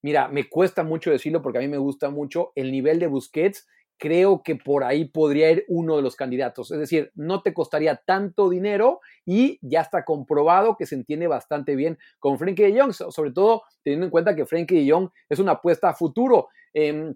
mira, 0.03 0.29
me 0.29 0.49
cuesta 0.49 0.83
mucho 0.83 1.11
decirlo 1.11 1.43
porque 1.43 1.59
a 1.59 1.63
mí 1.63 1.69
me 1.69 1.79
gusta 1.79 2.11
mucho 2.11 2.53
el 2.55 2.73
nivel 2.73 2.99
de 2.99 3.07
Busquets 3.07 3.67
creo 3.99 4.43
que 4.43 4.57
por 4.57 4.85
ahí 4.85 5.07
podría 5.07 5.51
ir 5.51 5.65
uno 5.69 5.97
de 5.97 6.03
los 6.03 6.17
candidatos. 6.17 6.71
Es 6.71 6.79
decir, 6.79 7.11
no 7.15 7.43
te 7.43 7.55
costaría 7.55 7.97
tanto 7.97 8.51
dinero 8.51 9.01
y 9.25 9.59
ya 9.63 9.81
está 9.81 10.05
comprobado 10.05 10.77
que 10.77 10.87
se 10.87 10.95
entiende 10.95 11.27
bastante 11.27 11.77
bien 11.77 11.99
con 12.19 12.39
Frankie 12.39 12.65
de 12.71 12.81
Jong, 12.81 12.93
sobre 12.93 13.33
todo 13.33 13.63
teniendo 13.83 14.07
en 14.07 14.11
cuenta 14.11 14.37
que 14.37 14.47
Frankie 14.47 14.85
de 14.85 14.91
Jong 14.91 15.09
es 15.29 15.39
una 15.39 15.53
apuesta 15.53 15.91
a 15.91 15.95
futuro. 15.95 16.49
Eh, 16.75 17.15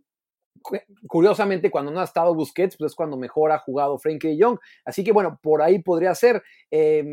curiosamente, 1.07 1.70
cuando 1.70 1.90
no 1.90 2.00
ha 2.00 2.05
estado 2.05 2.35
Busquets, 2.35 2.76
pues 2.76 2.92
es 2.92 2.96
cuando 2.96 3.16
mejor 3.16 3.53
ha 3.53 3.59
jugado 3.59 3.98
Frankie 3.98 4.37
de 4.37 4.42
Jong. 4.42 4.59
Así 4.85 5.05
que 5.05 5.12
bueno, 5.12 5.38
por 5.42 5.62
ahí 5.62 5.81
podría 5.81 6.14
ser. 6.14 6.42
Eh, 6.70 7.05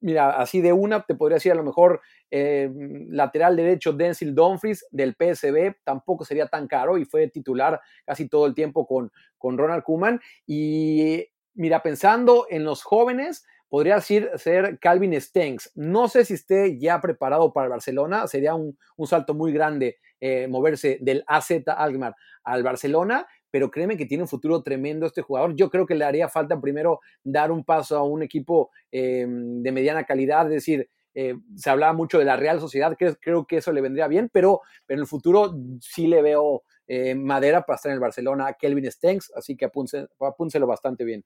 mira, 0.00 0.30
así 0.30 0.60
de 0.60 0.72
una, 0.72 1.04
te 1.04 1.14
podría 1.14 1.36
decir 1.36 1.52
a 1.52 1.56
lo 1.56 1.64
mejor 1.64 2.00
eh, 2.30 2.70
lateral 3.08 3.56
derecho 3.56 3.92
Denzel 3.92 4.34
Dumfries 4.34 4.86
del 4.90 5.14
PSB, 5.14 5.76
tampoco 5.84 6.24
sería 6.24 6.46
tan 6.46 6.68
caro 6.68 6.98
y 6.98 7.04
fue 7.04 7.28
titular 7.28 7.80
casi 8.04 8.28
todo 8.28 8.46
el 8.46 8.54
tiempo 8.54 8.86
con, 8.86 9.10
con 9.36 9.58
Ronald 9.58 9.82
Koeman. 9.82 10.20
Y 10.46 11.26
mira, 11.54 11.82
pensando 11.82 12.46
en 12.50 12.64
los 12.64 12.82
jóvenes, 12.82 13.44
podría 13.68 13.96
decir 13.96 14.30
ser 14.36 14.78
Calvin 14.78 15.18
Stengs. 15.20 15.72
No 15.74 16.08
sé 16.08 16.24
si 16.24 16.34
esté 16.34 16.78
ya 16.78 17.00
preparado 17.00 17.52
para 17.52 17.66
el 17.66 17.70
Barcelona, 17.70 18.26
sería 18.26 18.54
un, 18.54 18.78
un 18.96 19.06
salto 19.06 19.34
muy 19.34 19.52
grande 19.52 19.98
eh, 20.20 20.48
moverse 20.48 20.98
del 21.00 21.22
AZ 21.26 21.50
Alkmaar 21.66 22.14
al 22.42 22.62
Barcelona, 22.62 23.26
pero 23.50 23.70
créeme 23.70 23.96
que 23.96 24.06
tiene 24.06 24.22
un 24.22 24.28
futuro 24.28 24.62
tremendo 24.62 25.06
este 25.06 25.22
jugador. 25.22 25.54
Yo 25.56 25.70
creo 25.70 25.86
que 25.86 25.94
le 25.94 26.04
haría 26.04 26.28
falta 26.28 26.60
primero 26.60 27.00
dar 27.22 27.50
un 27.50 27.64
paso 27.64 27.96
a 27.96 28.04
un 28.04 28.22
equipo 28.22 28.70
eh, 28.92 29.26
de 29.28 29.72
mediana 29.72 30.04
calidad, 30.04 30.46
es 30.46 30.52
decir, 30.52 30.88
eh, 31.14 31.34
se 31.56 31.70
hablaba 31.70 31.92
mucho 31.92 32.18
de 32.18 32.24
la 32.24 32.36
Real 32.36 32.60
Sociedad, 32.60 32.96
creo, 32.96 33.16
creo 33.16 33.46
que 33.46 33.56
eso 33.56 33.72
le 33.72 33.80
vendría 33.80 34.06
bien, 34.06 34.30
pero, 34.32 34.60
pero 34.86 34.98
en 34.98 35.02
el 35.02 35.08
futuro 35.08 35.52
sí 35.80 36.06
le 36.06 36.22
veo 36.22 36.62
eh, 36.86 37.14
madera 37.14 37.62
para 37.62 37.76
estar 37.76 37.90
en 37.90 37.94
el 37.94 38.00
Barcelona, 38.00 38.52
Kelvin 38.52 38.90
Stenks, 38.90 39.32
así 39.34 39.56
que 39.56 39.64
apúnselo 39.66 40.66
bastante 40.66 41.04
bien. 41.04 41.24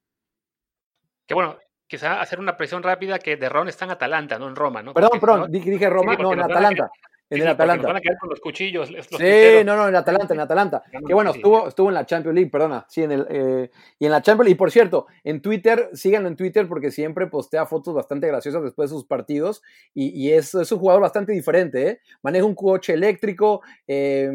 Que 1.27 1.35
bueno, 1.35 1.59
quizá 1.87 2.21
hacer 2.21 2.41
una 2.41 2.57
presión 2.57 2.83
rápida 2.83 3.19
que 3.19 3.37
de 3.37 3.49
Ron 3.49 3.69
está 3.69 3.85
en 3.85 3.91
Atalanta, 3.91 4.39
no 4.39 4.49
en 4.49 4.57
Roma, 4.57 4.83
¿no? 4.83 4.95
Perdón, 4.95 5.21
perdón, 5.21 5.53
dije 5.53 5.91
Roma, 5.91 6.17
no, 6.17 6.33
en 6.33 6.41
Atalanta. 6.41 6.91
En 7.37 7.42
el 7.42 7.49
Atalanta. 7.49 7.87
Van 7.87 7.97
a 7.97 8.01
quedar 8.01 8.18
con 8.18 8.29
los 8.29 8.40
cuchillos. 8.40 8.88
sí, 8.88 9.64
no, 9.64 9.77
no, 9.77 9.88
en 9.88 9.97
Atalanta, 9.97 10.35
en 10.35 10.40
Atalanta. 10.40 10.83
que 11.07 11.14
bueno, 11.14 11.31
estuvo, 11.31 11.68
estuvo 11.68 11.88
en 11.88 11.95
la 11.95 12.05
Champions 12.05 12.35
League, 12.35 12.51
perdona. 12.51 12.85
Sí, 12.88 13.03
en 13.03 13.12
el, 13.12 13.27
eh, 13.31 13.71
y 13.99 14.05
en 14.05 14.12
la 14.12 14.21
Champions 14.21 14.47
League. 14.47 14.57
Y 14.57 14.59
por 14.59 14.71
cierto, 14.71 15.07
en 15.25 15.40
Twitter, 15.40 15.88
síganlo 15.95 16.29
en 16.29 16.37
Twitter 16.37 16.68
porque 16.68 16.90
siempre 16.90 17.27
postea 17.29 17.64
fotos 17.64 17.95
bastante 17.95 18.27
graciosas 18.27 18.62
después 18.62 18.90
de 18.90 18.97
sus 18.97 19.07
partidos. 19.07 19.62
Y, 19.95 20.09
y 20.11 20.33
es, 20.33 20.55
es, 20.55 20.71
un 20.73 20.79
jugador 20.79 21.01
bastante 21.01 21.33
diferente, 21.33 21.88
¿eh? 21.88 22.01
Maneja 22.23 22.45
un 22.45 22.55
coche 22.55 22.92
eléctrico, 22.92 23.62
eh, 23.87 24.31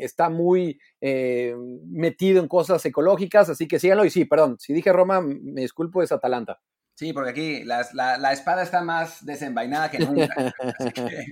está 0.00 0.28
muy 0.28 0.80
eh, 1.00 1.54
metido 1.86 2.40
en 2.40 2.48
cosas 2.48 2.84
ecológicas, 2.84 3.48
así 3.48 3.68
que 3.68 3.78
síganlo. 3.78 4.04
Y 4.04 4.10
sí, 4.10 4.24
perdón, 4.24 4.56
si 4.58 4.72
dije 4.72 4.92
Roma, 4.92 5.20
me 5.20 5.60
disculpo, 5.60 6.02
es 6.02 6.10
Atalanta. 6.10 6.60
Sí, 6.94 7.12
porque 7.12 7.30
aquí 7.30 7.64
la, 7.64 7.86
la, 7.94 8.18
la 8.18 8.32
espada 8.32 8.62
está 8.62 8.82
más 8.82 9.24
desenvainada 9.24 9.90
que 9.90 10.00
nunca. 10.00 10.34
así 10.78 10.90
que... 10.90 11.24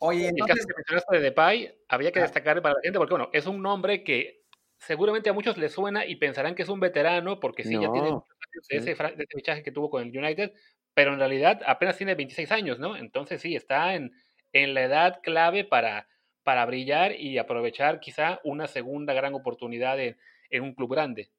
Oye, 0.00 0.28
el 0.28 0.46
caso 0.46 0.66
que 0.66 0.74
mencionaste 0.76 1.16
de 1.16 1.22
Depay, 1.22 1.74
había 1.88 2.10
que 2.10 2.20
destacar 2.20 2.62
para 2.62 2.74
la 2.74 2.80
gente, 2.82 2.98
porque 2.98 3.12
bueno, 3.12 3.28
es 3.32 3.46
un 3.46 3.60
nombre 3.60 4.02
que 4.02 4.44
seguramente 4.78 5.28
a 5.28 5.34
muchos 5.34 5.58
les 5.58 5.72
suena 5.72 6.06
y 6.06 6.16
pensarán 6.16 6.54
que 6.54 6.62
es 6.62 6.68
un 6.70 6.80
veterano, 6.80 7.38
porque 7.38 7.64
sí, 7.64 7.74
no. 7.74 7.82
ya 7.82 7.92
tiene 7.92 8.08
años 8.08 8.24
de 8.68 8.76
ese, 8.78 8.94
de 8.94 9.24
ese 9.24 9.36
fichaje 9.36 9.62
que 9.62 9.72
tuvo 9.72 9.90
con 9.90 10.02
el 10.02 10.16
United, 10.16 10.52
pero 10.94 11.12
en 11.12 11.18
realidad 11.18 11.60
apenas 11.66 11.98
tiene 11.98 12.14
26 12.14 12.50
años, 12.50 12.78
¿no? 12.78 12.96
Entonces 12.96 13.42
sí, 13.42 13.54
está 13.54 13.94
en, 13.94 14.12
en 14.52 14.72
la 14.72 14.84
edad 14.84 15.20
clave 15.22 15.64
para, 15.64 16.08
para 16.42 16.64
brillar 16.64 17.12
y 17.12 17.36
aprovechar 17.36 18.00
quizá 18.00 18.40
una 18.42 18.68
segunda 18.68 19.12
gran 19.12 19.34
oportunidad 19.34 20.00
en, 20.00 20.16
en 20.48 20.62
un 20.62 20.74
club 20.74 20.92
grande. 20.92 21.30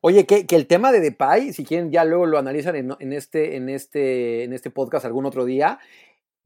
Oye, 0.00 0.26
que, 0.26 0.46
que, 0.46 0.56
el 0.56 0.66
tema 0.66 0.90
de 0.90 0.98
Depay, 0.98 1.52
si 1.52 1.64
quieren 1.64 1.92
ya 1.92 2.04
luego 2.04 2.26
lo 2.26 2.38
analizan 2.38 2.74
en, 2.74 2.92
en, 2.98 3.12
este, 3.12 3.54
en, 3.54 3.68
este, 3.68 4.42
en 4.42 4.52
este 4.52 4.70
podcast 4.70 5.04
algún 5.04 5.26
otro 5.26 5.44
día, 5.44 5.78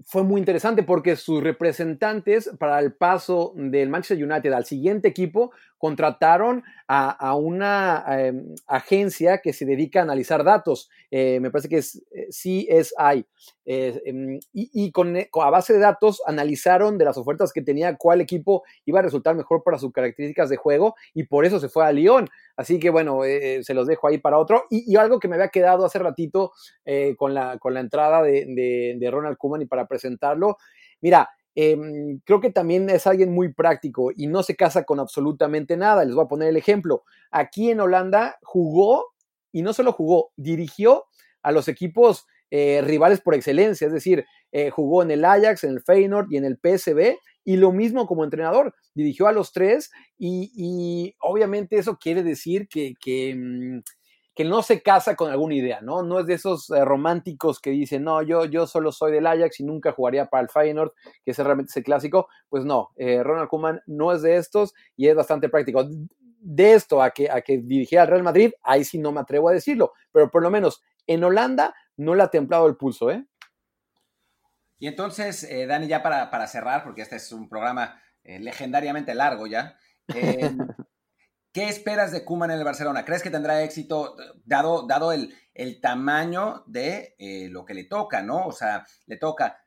fue 0.09 0.23
muy 0.23 0.39
interesante 0.39 0.85
porque 0.85 1.17
sus 1.17 1.43
representantes 1.43 2.49
para 2.61 2.79
el 2.79 2.93
paso 2.93 3.53
del 3.57 3.89
Manchester 3.89 4.25
United 4.25 4.53
al 4.53 4.65
siguiente 4.65 5.09
equipo 5.09 5.51
contrataron 5.79 6.63
a, 6.87 7.35
una 7.35 8.05
eh, 8.09 8.33
agencia 8.69 9.39
que 9.39 9.53
se 9.53 9.67
dedica 9.67 9.99
a 9.99 10.03
analizar 10.05 10.45
datos, 10.45 10.89
eh, 11.11 11.41
me 11.41 11.51
parece 11.51 11.69
que 11.69 11.79
es 11.79 12.95
eh, 13.67 14.01
CSI, 14.05 14.41
y, 14.53 14.91
con, 14.93 15.17
a 15.17 15.51
base 15.51 15.75
de 15.75 15.81
datos 15.81 16.23
analizaron 16.27 16.97
de 16.97 17.05
las 17.05 17.19
ofertas 17.19 17.53
que 17.53 17.63
tenía 17.63 17.97
cuál 17.97 18.21
equipo 18.21 18.63
iba 18.85 19.01
a 19.01 19.03
resultar 19.03 19.37
mejor 19.37 19.63
para 19.63 19.79
sus 19.79 19.93
características 19.93 20.49
de 20.49 20.57
juego 20.57 20.95
y 21.13 21.25
por 21.25 21.45
eso 21.45 21.61
se 21.61 21.69
fue 21.69 21.85
a 21.85 21.93
Lyon. 21.93 22.29
Así 22.57 22.79
que 22.79 22.91
bueno, 22.91 23.21
se 23.23 23.75
los 23.75 23.87
dejo 23.87 24.09
ahí 24.09 24.19
para 24.19 24.39
otro. 24.39 24.65
Y, 24.71 24.97
algo 24.97 25.19
que 25.19 25.29
me 25.29 25.35
había 25.35 25.49
quedado 25.49 25.85
hace 25.85 25.99
ratito 25.99 26.53
con, 27.19 27.35
la, 27.35 27.59
con 27.59 27.75
la 27.75 27.81
entrada 27.81 28.23
de, 28.23 29.09
Ronald 29.11 29.37
Koeman 29.37 29.63
y 29.63 29.67
para 29.67 29.87
presentarlo, 29.87 30.57
mira, 31.01 31.29
eh, 31.59 31.75
creo 32.25 32.41
que 32.43 32.53
también 32.53 32.91
es 32.91 33.07
alguien 33.07 33.33
muy 33.33 33.53
práctico 33.53 34.11
y 34.15 34.27
no 34.27 34.43
se 34.43 34.57
casa 34.57 34.85
con 34.85 35.01
absolutamente 35.01 35.77
nada. 35.77 36.05
Les 36.05 36.15
voy 36.15 36.25
a 36.25 36.29
poner 36.29 36.49
el 36.49 36.59
ejemplo. 36.59 37.05
Aquí 37.31 37.71
en 37.71 37.81
Holanda 37.81 38.39
jugó 38.43 39.15
y 39.53 39.63
no 39.63 39.73
solo 39.73 39.93
jugó, 39.93 40.33
dirigió 40.37 41.07
a 41.43 41.53
los 41.53 41.69
equipos 41.69 42.27
eh, 42.51 42.81
rivales 42.85 43.21
por 43.21 43.35
excelencia, 43.35 43.89
es 43.89 43.93
decir, 43.93 44.25
eh, 44.53 44.71
jugó 44.71 45.03
en 45.03 45.11
el 45.11 45.25
Ajax, 45.25 45.65
en 45.65 45.73
el 45.73 45.83
Feyenoord 45.83 46.29
y 46.31 46.37
en 46.37 46.45
el 46.45 46.59
PSV 46.59 47.17
y 47.45 47.57
lo 47.57 47.73
mismo 47.73 48.07
como 48.07 48.23
entrenador, 48.23 48.75
dirigió 48.95 49.27
a 49.27 49.33
los 49.33 49.53
tres 49.53 49.91
y, 50.17 51.15
obviamente 51.21 51.77
eso 51.77 51.99
quiere 51.99 52.23
decir 52.23 52.69
que, 52.69 52.95
que 53.01 53.35
mmm, 53.37 53.81
que 54.35 54.45
no 54.45 54.63
se 54.63 54.83
casa 54.83 55.17
con 55.17 55.31
alguna 55.31 55.55
idea, 55.55 55.81
¿no? 55.81 56.03
No 56.03 56.21
es 56.21 56.27
de 56.27 56.35
esos 56.35 56.69
eh, 56.69 56.85
románticos 56.85 57.59
que 57.59 57.71
dicen, 57.71 58.05
no, 58.05 58.21
yo, 58.21 58.45
yo 58.45 58.67
solo 58.67 58.93
soy 58.93 59.11
del 59.11 59.27
Ajax 59.27 59.61
y 59.61 59.65
nunca 59.65 59.93
jugaría 59.93 60.27
para 60.27 60.43
el 60.43 60.51
Feyenoord, 60.51 60.93
que 61.25 61.31
ese 61.31 61.43
realmente 61.43 61.71
es 61.71 61.77
el 61.79 61.85
clásico. 61.85 62.29
Pues 62.51 62.67
no, 62.67 62.91
Ronald 62.99 63.49
Koeman 63.49 63.81
no 63.87 64.13
es 64.13 64.21
de 64.21 64.37
estos 64.37 64.75
y 64.95 65.09
es 65.09 65.15
bastante 65.15 65.49
práctico. 65.49 65.89
De 66.39 66.75
esto 66.75 67.01
a 67.03 67.13
que, 67.13 67.31
a 67.31 67.41
que 67.41 67.59
dirigía 67.59 68.03
al 68.03 68.09
Real 68.09 68.23
Madrid, 68.23 68.53
ahí 68.63 68.85
sí 68.85 68.99
no 68.99 69.11
me 69.11 69.21
atrevo 69.21 69.49
a 69.49 69.55
decirlo, 69.55 69.95
pero 70.13 70.31
por 70.31 70.43
lo 70.43 70.51
menos 70.51 70.83
en 71.07 71.25
Holanda 71.25 71.75
no 71.97 72.15
le 72.15 72.23
ha 72.23 72.29
templado 72.29 72.67
el 72.67 72.77
pulso, 72.77 73.11
¿eh? 73.11 73.27
Y 74.79 74.89
entonces, 74.89 75.43
eh, 75.45 75.67
Dani, 75.67 75.87
ya 75.87 76.03
para, 76.03 76.31
para, 76.31 76.47
cerrar, 76.47 76.85
porque 76.85 77.03
este 77.03 77.17
es 77.17 77.33
un 77.33 77.49
programa 77.49 78.01
eh, 78.25 78.39
legendariamente 78.39 79.15
largo 79.15 79.47
ya, 79.47 79.79
eh, 80.15 80.51
¿Qué 81.53 81.71
esperas 81.71 82.13
de 82.13 82.23
Kuman 82.23 82.51
en 82.51 82.59
el 82.59 82.65
Barcelona? 82.65 83.07
¿Crees 83.07 83.23
que 83.23 83.31
tendrá 83.31 83.63
éxito 83.63 84.15
dado, 84.45 84.87
dado 84.87 85.11
el, 85.11 85.35
el 85.55 85.81
tamaño 85.81 86.63
de 86.67 87.17
lo 87.51 87.65
que 87.65 87.73
le 87.73 87.85
toca, 87.85 88.21
¿no? 88.21 88.47
O 88.47 88.53
sea, 88.53 88.85
le 89.07 89.17
toca 89.17 89.65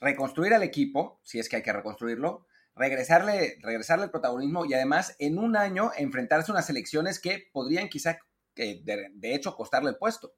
reconstruir 0.00 0.54
al 0.54 0.62
equipo, 0.62 1.20
si 1.24 1.38
es 1.38 1.50
que 1.50 1.56
hay 1.56 1.62
que 1.62 1.74
reconstruirlo, 1.74 2.46
regresarle, 2.74 3.58
regresarle 3.60 4.06
el 4.06 4.10
protagonismo 4.10 4.64
y 4.64 4.72
además 4.72 5.14
en 5.18 5.38
un 5.38 5.56
año 5.56 5.90
enfrentarse 5.98 6.50
a 6.50 6.54
unas 6.54 6.70
elecciones 6.70 7.20
que 7.20 7.50
podrían 7.52 7.90
quizá, 7.90 8.18
de, 8.54 9.10
de 9.12 9.34
hecho, 9.34 9.54
costarle 9.56 9.90
el 9.90 9.98
puesto. 9.98 10.32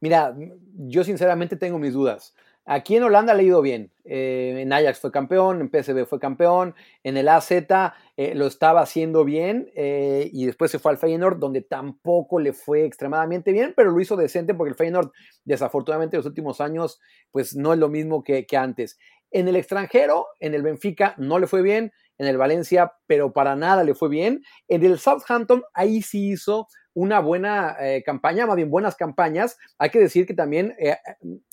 Mira, 0.00 0.36
yo 0.76 1.04
sinceramente 1.04 1.56
tengo 1.56 1.78
mis 1.78 1.92
dudas. 1.94 2.34
Aquí 2.68 2.96
en 2.96 3.04
Holanda 3.04 3.32
le 3.32 3.42
ha 3.42 3.46
ido 3.46 3.62
bien. 3.62 3.92
Eh, 4.04 4.56
en 4.58 4.72
Ajax 4.72 4.98
fue 4.98 5.12
campeón, 5.12 5.60
en 5.60 5.70
PSV 5.70 6.04
fue 6.04 6.18
campeón, 6.18 6.74
en 7.04 7.16
el 7.16 7.28
AZ 7.28 7.52
eh, 7.52 8.34
lo 8.34 8.46
estaba 8.48 8.80
haciendo 8.80 9.24
bien 9.24 9.70
eh, 9.76 10.28
y 10.32 10.46
después 10.46 10.72
se 10.72 10.80
fue 10.80 10.90
al 10.90 10.98
Feyenoord 10.98 11.38
donde 11.38 11.62
tampoco 11.62 12.40
le 12.40 12.52
fue 12.52 12.84
extremadamente 12.84 13.52
bien, 13.52 13.72
pero 13.76 13.92
lo 13.92 14.00
hizo 14.00 14.16
decente 14.16 14.52
porque 14.52 14.70
el 14.70 14.74
Feyenoord 14.74 15.12
desafortunadamente 15.44 16.16
en 16.16 16.18
los 16.18 16.26
últimos 16.26 16.60
años 16.60 17.00
pues 17.30 17.54
no 17.54 17.72
es 17.72 17.78
lo 17.78 17.88
mismo 17.88 18.24
que, 18.24 18.46
que 18.46 18.56
antes. 18.56 18.98
En 19.30 19.46
el 19.46 19.54
extranjero, 19.54 20.26
en 20.40 20.54
el 20.54 20.62
Benfica 20.62 21.14
no 21.18 21.38
le 21.38 21.46
fue 21.46 21.62
bien, 21.62 21.92
en 22.18 22.26
el 22.26 22.36
Valencia 22.36 22.94
pero 23.06 23.32
para 23.32 23.54
nada 23.54 23.84
le 23.84 23.94
fue 23.94 24.08
bien. 24.08 24.42
En 24.66 24.84
el 24.84 24.98
Southampton 24.98 25.62
ahí 25.72 26.02
sí 26.02 26.32
hizo 26.32 26.66
una 26.96 27.20
buena 27.20 27.76
eh, 27.78 28.02
campaña, 28.04 28.46
más 28.46 28.56
bien 28.56 28.70
buenas 28.70 28.96
campañas. 28.96 29.58
Hay 29.76 29.90
que 29.90 29.98
decir 29.98 30.26
que 30.26 30.32
también 30.32 30.74
eh, 30.78 30.96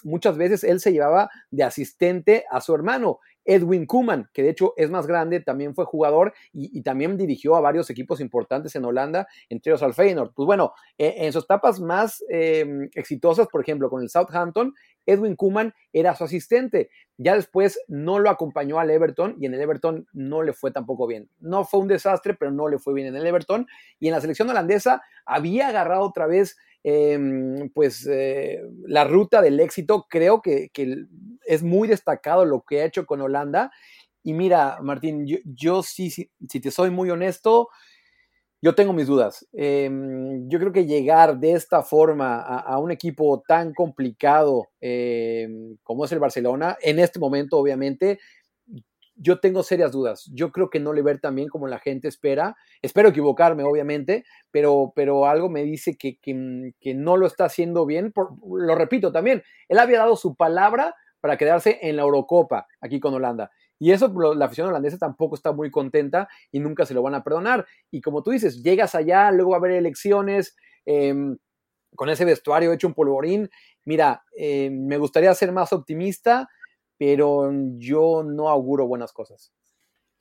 muchas 0.02 0.38
veces 0.38 0.64
él 0.64 0.80
se 0.80 0.94
llevaba 0.94 1.30
de 1.52 1.64
asistente 1.64 2.46
a 2.50 2.62
su 2.62 2.74
hermano. 2.74 3.20
Edwin 3.46 3.86
Kuman, 3.86 4.30
que 4.34 4.44
de 4.44 4.50
hecho 4.50 4.74
es 4.78 4.90
más 4.90 5.08
grande, 5.08 5.40
también 5.40 5.76
fue 5.76 5.86
jugador 5.86 6.34
y, 6.52 6.82
también 6.82 7.18
dirigió 7.18 7.56
a 7.56 7.62
varios 7.62 7.90
equipos 7.90 8.20
importantes 8.20 8.76
en 8.76 8.86
Holanda, 8.86 9.28
entre 9.50 9.72
ellos 9.72 9.84
al 9.84 9.94
Feyenoord. 9.94 10.34
Pues 10.34 10.46
bueno, 10.46 10.74
eh, 10.98 11.16
en 11.18 11.34
sus 11.34 11.44
etapas 11.44 11.80
más 11.80 12.24
eh, 12.30 12.90
exitosas, 12.94 13.48
por 13.48 13.62
ejemplo, 13.62 13.90
con 13.90 14.02
el 14.02 14.10
Southampton, 14.10 14.74
Edwin 15.06 15.36
Kuman 15.36 15.74
era 15.92 16.16
su 16.16 16.24
asistente. 16.24 16.90
Ya 17.18 17.36
después 17.36 17.80
no 17.88 18.20
lo 18.20 18.30
acompañó 18.30 18.80
al 18.80 18.90
Everton 18.90 19.36
y 19.40 19.46
en 19.46 19.54
el 19.54 19.62
Everton 19.62 20.08
no 20.14 20.42
le 20.42 20.54
fue 20.54 20.72
tampoco 20.72 21.08
bien. 21.08 21.30
No 21.40 21.64
fue 21.66 21.80
un 21.80 21.88
desastre, 21.88 22.34
pero 22.34 22.52
no 22.52 22.68
le 22.68 22.80
fue 22.80 22.94
bien 22.94 23.08
en 23.08 23.16
el 23.16 23.26
Everton. 23.26 23.68
Y 24.00 24.08
en 24.08 24.14
la 24.14 24.22
selección 24.22 24.50
holandesa 24.50 25.04
había 25.26 25.68
agarrado 25.68 26.04
otra 26.04 26.28
vez 26.28 26.58
eh, 26.84 27.70
pues 27.74 28.08
eh, 28.10 28.62
la 28.86 29.06
ruta 29.06 29.42
del 29.42 29.60
éxito. 29.60 30.06
Creo 30.10 30.42
que, 30.42 30.70
es 31.46 31.64
muy 31.64 31.88
destacado 31.88 32.46
lo 32.46 32.64
que 32.68 32.82
ha 32.82 32.86
hecho 32.86 33.06
con 33.06 33.22
Holanda. 33.22 33.72
Y 34.24 34.34
mira, 34.34 34.80
Martín, 34.82 35.26
yo, 35.26 35.38
yo 35.44 35.84
sí, 35.84 36.10
si, 36.10 36.30
te 36.48 36.72
soy 36.72 36.90
muy 36.90 37.10
honesto, 37.10 37.70
yo 38.62 38.76
tengo 38.76 38.94
mis 38.94 39.08
dudas. 39.08 39.46
Eh, 39.52 39.90
yo 40.48 40.60
creo 40.60 40.72
que 40.72 40.86
llegar 40.86 41.38
de 41.38 41.52
esta 41.52 41.84
forma 41.84 42.42
a, 42.42 42.78
un 42.80 42.92
equipo 42.92 43.44
tan 43.46 43.74
complicado 43.74 44.70
eh, 44.80 45.50
como 45.84 46.06
es 46.06 46.12
el 46.14 46.20
Barcelona, 46.20 46.78
en 46.82 47.00
este 47.00 47.20
momento, 47.20 47.58
obviamente, 47.58 48.20
yo 49.16 49.40
tengo 49.40 49.64
serias 49.64 49.92
dudas. 49.92 50.30
Yo 50.34 50.52
creo 50.52 50.70
que 50.70 50.80
no 50.80 50.94
le 50.94 51.02
ver 51.02 51.20
tan 51.20 51.36
bien 51.36 51.50
como 51.50 51.68
la 51.68 51.80
gente 51.80 52.08
espera. 52.08 52.56
Espero 52.82 53.10
equivocarme, 53.10 53.64
obviamente, 53.64 54.26
pero, 54.52 54.94
pero 54.96 55.26
algo 55.28 55.50
me 55.50 55.64
dice 55.64 55.96
que, 55.98 56.18
que, 56.20 56.74
que 56.80 56.94
no 56.94 57.18
lo 57.18 57.28
está 57.28 57.46
haciendo 57.46 57.86
bien. 57.86 58.12
Por, 58.12 58.32
lo 58.46 58.76
repito 58.76 59.12
también, 59.12 59.44
él 59.68 59.80
había 59.80 60.00
dado 60.00 60.16
su 60.16 60.36
palabra 60.36 60.96
para 61.20 61.38
quedarse 61.38 61.80
en 61.82 61.96
la 61.96 62.04
Eurocopa 62.04 62.68
aquí 62.82 63.00
con 63.00 63.14
Holanda. 63.14 63.52
Y 63.80 63.92
eso 63.92 64.14
la 64.34 64.46
afición 64.46 64.68
holandesa 64.70 64.98
tampoco 64.98 65.36
está 65.36 65.52
muy 65.52 65.70
contenta 65.70 66.30
y 66.52 66.60
nunca 66.60 66.86
se 66.86 66.94
lo 66.94 67.02
van 67.02 67.16
a 67.16 67.24
perdonar. 67.24 67.66
Y 67.92 68.02
como 68.02 68.24
tú 68.24 68.32
dices, 68.32 68.64
llegas 68.64 68.96
allá, 68.96 69.32
luego 69.32 69.52
va 69.52 69.58
a 69.58 69.60
haber 69.60 69.72
elecciones, 69.72 70.56
eh, 70.86 71.14
con 71.96 72.10
ese 72.10 72.26
vestuario 72.26 72.72
hecho 72.72 72.88
un 72.88 72.94
polvorín. 72.94 73.50
Mira, 73.86 74.24
eh, 74.38 74.70
me 74.72 74.98
gustaría 74.98 75.34
ser 75.34 75.52
más 75.52 75.74
optimista, 75.74 76.50
pero 76.98 77.52
yo 77.78 78.24
no 78.24 78.50
auguro 78.50 78.88
buenas 78.88 79.14
cosas. 79.14 79.52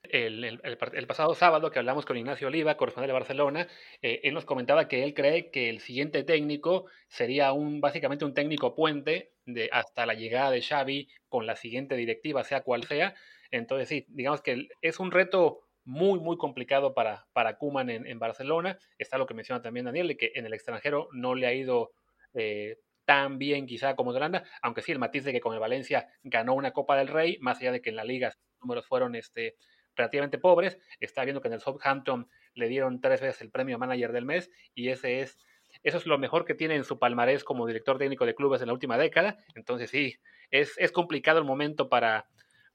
el, 0.02 1.06
pasado 1.06 1.34
sábado 1.34 1.70
que 1.70 1.78
hablamos 1.78 2.04
con 2.04 2.16
Ignacio 2.16 2.48
Oliva, 2.48 2.76
corresponsal 2.76 3.08
de 3.08 3.12
Barcelona, 3.12 3.68
eh, 4.02 4.20
él 4.24 4.34
nos 4.34 4.44
comentaba 4.44 4.88
que 4.88 5.04
él 5.04 5.14
cree 5.14 5.50
que 5.50 5.68
el 5.70 5.80
siguiente 5.80 6.24
técnico 6.24 6.86
sería 7.08 7.52
un 7.52 7.80
básicamente 7.80 8.24
un 8.24 8.34
técnico 8.34 8.74
puente 8.74 9.32
de 9.46 9.68
hasta 9.72 10.06
la 10.06 10.14
llegada 10.14 10.50
de 10.50 10.62
Xavi 10.62 11.08
con 11.28 11.46
la 11.46 11.56
siguiente 11.56 11.96
directiva, 11.96 12.44
sea 12.44 12.62
cual 12.62 12.84
sea. 12.84 13.14
Entonces 13.50 13.88
sí, 13.88 14.06
digamos 14.08 14.42
que 14.42 14.68
es 14.80 14.98
un 14.98 15.10
reto 15.10 15.60
muy, 15.84 16.20
muy 16.20 16.36
complicado 16.36 16.94
para, 16.94 17.26
para 17.32 17.56
Kuman 17.58 17.90
en, 17.90 18.18
Barcelona. 18.18 18.78
Está 18.98 19.18
lo 19.18 19.26
que 19.26 19.34
menciona 19.34 19.62
también 19.62 19.86
Daniel, 19.86 20.08
de 20.08 20.16
que 20.16 20.32
en 20.34 20.46
el 20.46 20.54
extranjero 20.54 21.08
no 21.12 21.34
le 21.34 21.46
ha 21.46 21.54
ido 21.54 21.92
eh, 22.34 22.78
tan 23.04 23.38
bien 23.38 23.66
quizá 23.66 23.94
como 23.94 24.10
Holanda, 24.10 24.44
aunque 24.62 24.82
sí 24.82 24.92
el 24.92 24.98
matiz 24.98 25.24
de 25.24 25.32
que 25.32 25.40
con 25.40 25.54
el 25.54 25.60
Valencia 25.60 26.08
ganó 26.22 26.54
una 26.54 26.72
Copa 26.72 26.96
del 26.96 27.08
Rey, 27.08 27.38
más 27.40 27.58
allá 27.58 27.72
de 27.72 27.82
que 27.82 27.90
en 27.90 27.96
la 27.96 28.04
liga 28.04 28.28
los 28.28 28.60
números 28.60 28.86
fueron 28.86 29.14
este, 29.14 29.56
relativamente 29.96 30.38
pobres. 30.38 30.78
Está 31.00 31.24
viendo 31.24 31.40
que 31.40 31.48
en 31.48 31.54
el 31.54 31.60
Southampton 31.60 32.28
le 32.54 32.68
dieron 32.68 33.00
tres 33.00 33.20
veces 33.20 33.40
el 33.42 33.50
premio 33.50 33.78
manager 33.78 34.12
del 34.12 34.24
mes 34.24 34.50
y 34.74 34.88
ese 34.88 35.20
es, 35.20 35.38
eso 35.82 35.98
es 35.98 36.06
lo 36.06 36.18
mejor 36.18 36.44
que 36.44 36.54
tiene 36.54 36.76
en 36.76 36.84
su 36.84 36.98
palmarés 36.98 37.44
como 37.44 37.66
director 37.66 37.98
técnico 37.98 38.26
de 38.26 38.34
clubes 38.34 38.60
en 38.60 38.68
la 38.68 38.74
última 38.74 38.98
década. 38.98 39.36
Entonces 39.54 39.90
sí, 39.90 40.16
es, 40.50 40.74
es 40.78 40.92
complicado 40.92 41.38
el 41.38 41.44
momento 41.44 41.88
para, 41.88 42.26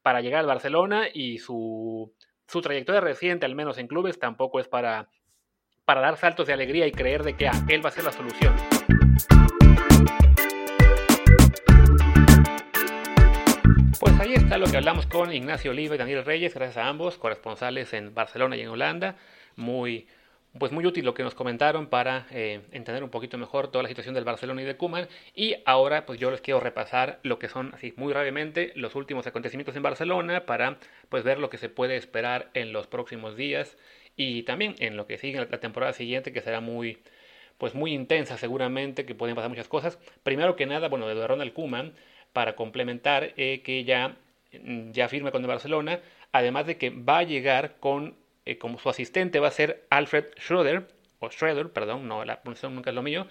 para 0.01 0.21
llegar 0.21 0.41
al 0.41 0.47
Barcelona 0.47 1.07
y 1.13 1.37
su, 1.37 2.13
su 2.47 2.61
trayectoria 2.61 3.01
reciente, 3.01 3.45
al 3.45 3.55
menos 3.55 3.77
en 3.77 3.87
clubes, 3.87 4.19
tampoco 4.19 4.59
es 4.59 4.67
para, 4.67 5.09
para 5.85 6.01
dar 6.01 6.17
saltos 6.17 6.47
de 6.47 6.53
alegría 6.53 6.87
y 6.87 6.91
creer 6.91 7.23
de 7.23 7.35
que 7.35 7.47
ah, 7.47 7.65
él 7.69 7.83
va 7.83 7.89
a 7.89 7.93
ser 7.93 8.03
la 8.03 8.11
solución. 8.11 8.55
Pues 13.99 14.19
ahí 14.19 14.35
está 14.35 14.59
lo 14.59 14.67
que 14.67 14.77
hablamos 14.77 15.07
con 15.07 15.33
Ignacio 15.33 15.71
Oliva 15.71 15.95
y 15.95 15.97
Daniel 15.97 16.23
Reyes, 16.23 16.53
gracias 16.53 16.77
a 16.77 16.87
ambos, 16.87 17.17
corresponsales 17.17 17.93
en 17.93 18.13
Barcelona 18.13 18.55
y 18.55 18.61
en 18.61 18.67
Holanda. 18.67 19.15
Muy, 19.55 20.05
pues 20.59 20.71
muy 20.71 20.85
útil 20.85 21.03
lo 21.03 21.15
que 21.15 21.23
nos 21.23 21.33
comentaron 21.33 21.87
para 21.87 22.27
eh, 22.29 22.61
entender 22.71 23.03
un 23.03 23.09
poquito 23.09 23.39
mejor 23.39 23.71
toda 23.71 23.81
la 23.81 23.89
situación 23.89 24.13
del 24.13 24.23
Barcelona 24.23 24.61
y 24.61 24.65
de 24.65 24.77
Kuman. 24.77 25.07
Y 25.33 25.55
ahora 25.65 26.05
pues 26.05 26.19
yo 26.19 26.29
les 26.29 26.41
quiero 26.41 26.59
repasar 26.59 27.19
lo 27.23 27.39
que 27.39 27.49
son, 27.49 27.73
así 27.73 27.91
muy 27.97 28.13
brevemente, 28.13 28.71
los 28.75 28.93
últimos 28.93 29.25
acontecimientos 29.25 29.75
en 29.75 29.81
Barcelona 29.81 30.45
para 30.45 30.77
pues 31.09 31.23
ver 31.23 31.39
lo 31.39 31.49
que 31.49 31.57
se 31.57 31.69
puede 31.69 31.95
esperar 31.95 32.51
en 32.53 32.73
los 32.73 32.85
próximos 32.85 33.35
días 33.35 33.77
y 34.15 34.43
también 34.43 34.75
en 34.77 34.95
lo 34.95 35.07
que 35.07 35.17
sigue 35.17 35.43
la 35.43 35.59
temporada 35.59 35.93
siguiente 35.93 36.31
que 36.31 36.41
será 36.41 36.61
muy 36.61 36.99
pues 37.57 37.73
muy 37.73 37.93
intensa 37.93 38.37
seguramente, 38.37 39.07
que 39.07 39.15
pueden 39.15 39.35
pasar 39.35 39.49
muchas 39.49 39.67
cosas. 39.67 39.97
Primero 40.21 40.55
que 40.55 40.67
nada, 40.67 40.87
bueno, 40.87 41.07
de 41.07 41.27
Ronald 41.27 41.53
Kuman 41.53 41.93
para 42.37 42.55
complementar 42.55 43.33
eh, 43.35 43.63
que 43.63 43.83
ya, 43.83 44.15
mm, 44.53 44.91
ya 44.91 45.09
firme 45.09 45.31
con 45.31 45.41
el 45.41 45.47
Barcelona, 45.47 46.01
además 46.31 46.67
de 46.67 46.77
que 46.77 46.91
va 46.91 47.17
a 47.17 47.23
llegar 47.23 47.77
con, 47.79 48.15
eh, 48.45 48.59
como 48.59 48.77
su 48.77 48.89
asistente 48.89 49.39
va 49.39 49.47
a 49.47 49.51
ser 49.59 49.87
Alfred 49.89 50.25
Schroeder, 50.39 50.87
o 51.17 51.31
Schroeder, 51.31 51.71
perdón, 51.71 52.07
no, 52.07 52.23
la 52.25 52.43
pronunciación 52.43 52.75
nunca 52.75 52.91
es 52.91 52.95
lo 52.95 53.01
mío, 53.01 53.25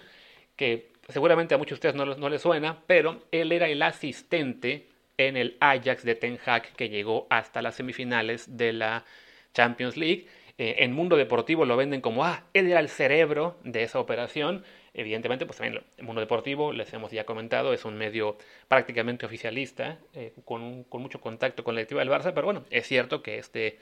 que 0.57 0.91
seguramente 1.07 1.55
a 1.55 1.57
muchos 1.57 1.79
de 1.79 1.87
ustedes 1.87 1.95
no, 1.95 2.03
no 2.17 2.27
les 2.27 2.41
suena, 2.41 2.83
pero 2.85 3.23
él 3.31 3.53
era 3.53 3.69
el 3.69 3.81
asistente 3.81 4.89
en 5.15 5.37
el 5.37 5.55
Ajax 5.61 6.03
de 6.03 6.15
Ten 6.15 6.37
Hag 6.45 6.73
que 6.75 6.89
llegó 6.89 7.27
hasta 7.29 7.61
las 7.61 7.75
semifinales 7.75 8.57
de 8.57 8.73
la 8.73 9.05
Champions 9.53 9.95
League. 9.95 10.27
Eh, 10.57 10.75
en 10.79 10.91
mundo 10.91 11.15
deportivo 11.15 11.63
lo 11.63 11.77
venden 11.77 12.01
como, 12.01 12.25
ah, 12.25 12.43
él 12.53 12.67
era 12.67 12.81
el 12.81 12.89
cerebro 12.89 13.57
de 13.63 13.83
esa 13.83 14.01
operación. 14.01 14.65
Evidentemente, 14.97 15.45
pues 15.45 15.59
también 15.59 15.83
el 15.95 16.03
mundo 16.03 16.21
deportivo, 16.21 16.73
les 16.73 16.91
hemos 16.91 17.11
ya 17.11 17.23
comentado, 17.23 17.71
es 17.71 17.85
un 17.85 17.95
medio 17.99 18.35
prácticamente 18.67 19.27
oficialista, 19.27 19.99
eh, 20.15 20.33
con, 20.43 20.87
mucho 20.89 21.21
contacto 21.21 21.63
con 21.63 21.75
la 21.75 21.81
directiva 21.81 21.99
del 22.01 22.09
Barça, 22.09 22.33
pero 22.33 22.45
bueno, 22.45 22.65
es 22.71 22.87
cierto 22.87 23.21
que 23.21 23.37
este, 23.37 23.77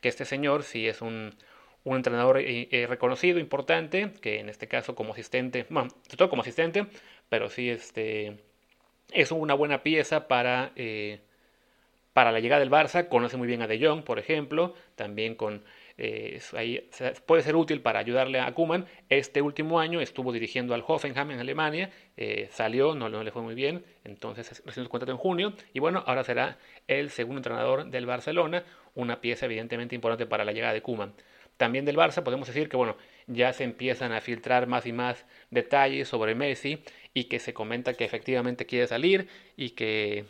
que 0.00 0.08
este 0.08 0.24
señor 0.24 0.62
sí 0.62 0.88
es 0.88 1.02
un, 1.02 1.34
un 1.84 1.96
entrenador 1.96 2.38
eh, 2.38 2.68
eh, 2.70 2.86
reconocido, 2.86 3.38
importante, 3.38 4.12
que 4.22 4.40
en 4.40 4.48
este 4.48 4.66
caso 4.66 4.94
como 4.94 5.12
asistente, 5.12 5.66
bueno, 5.68 5.90
sobre 6.04 6.16
todo 6.16 6.30
como 6.30 6.40
asistente, 6.40 6.86
pero 7.28 7.50
sí 7.50 7.68
este, 7.68 8.38
es 9.12 9.32
una 9.32 9.52
buena 9.52 9.82
pieza 9.82 10.28
para, 10.28 10.72
para 12.14 12.32
la 12.32 12.40
llegada 12.40 12.60
del 12.60 12.70
Barça, 12.70 13.08
conoce 13.10 13.36
muy 13.36 13.46
bien 13.46 13.60
a 13.60 13.66
De 13.66 13.78
Jong, 13.78 14.02
por 14.02 14.18
ejemplo, 14.18 14.72
también 14.94 15.34
con 15.34 15.62
eh, 15.96 16.40
puede 17.26 17.42
ser 17.42 17.56
útil 17.56 17.80
para 17.80 18.00
ayudarle 18.00 18.40
a 18.40 18.52
Kuman. 18.52 18.86
Este 19.08 19.42
último 19.42 19.78
año 19.78 20.00
estuvo 20.00 20.32
dirigiendo 20.32 20.74
al 20.74 20.84
Hoffenheim 20.86 21.30
en 21.30 21.40
Alemania, 21.40 21.90
eh, 22.16 22.48
salió, 22.50 22.94
no, 22.94 23.08
le 23.08 23.30
fue 23.30 23.42
muy 23.42 23.54
bien, 23.54 23.84
entonces 24.04 24.62
recién 24.64 24.84
su 24.84 24.90
contrato 24.90 25.12
en 25.12 25.18
junio, 25.18 25.54
y 25.72 25.80
bueno, 25.80 26.02
ahora 26.06 26.24
será 26.24 26.58
el 26.88 27.10
segundo 27.10 27.38
entrenador 27.38 27.86
del 27.86 28.06
Barcelona, 28.06 28.64
una 28.94 29.20
pieza 29.20 29.46
evidentemente 29.46 29.94
importante 29.94 30.26
para 30.26 30.44
la 30.44 30.52
llegada 30.52 30.72
de 30.72 30.82
Kuman. 30.82 31.14
También 31.56 31.84
del 31.84 31.96
Barça 31.96 32.24
podemos 32.24 32.48
decir 32.48 32.68
que 32.68 32.76
bueno, 32.76 32.96
ya 33.28 33.52
se 33.52 33.62
empiezan 33.62 34.12
a 34.12 34.20
filtrar 34.20 34.66
más 34.66 34.86
y 34.86 34.92
más 34.92 35.24
detalles 35.50 36.08
sobre 36.08 36.34
Messi 36.34 36.82
y 37.12 37.24
que 37.24 37.38
se 37.38 37.54
comenta 37.54 37.94
que 37.94 38.04
efectivamente 38.04 38.66
quiere 38.66 38.88
salir 38.88 39.28
y 39.56 39.70
que, 39.70 40.24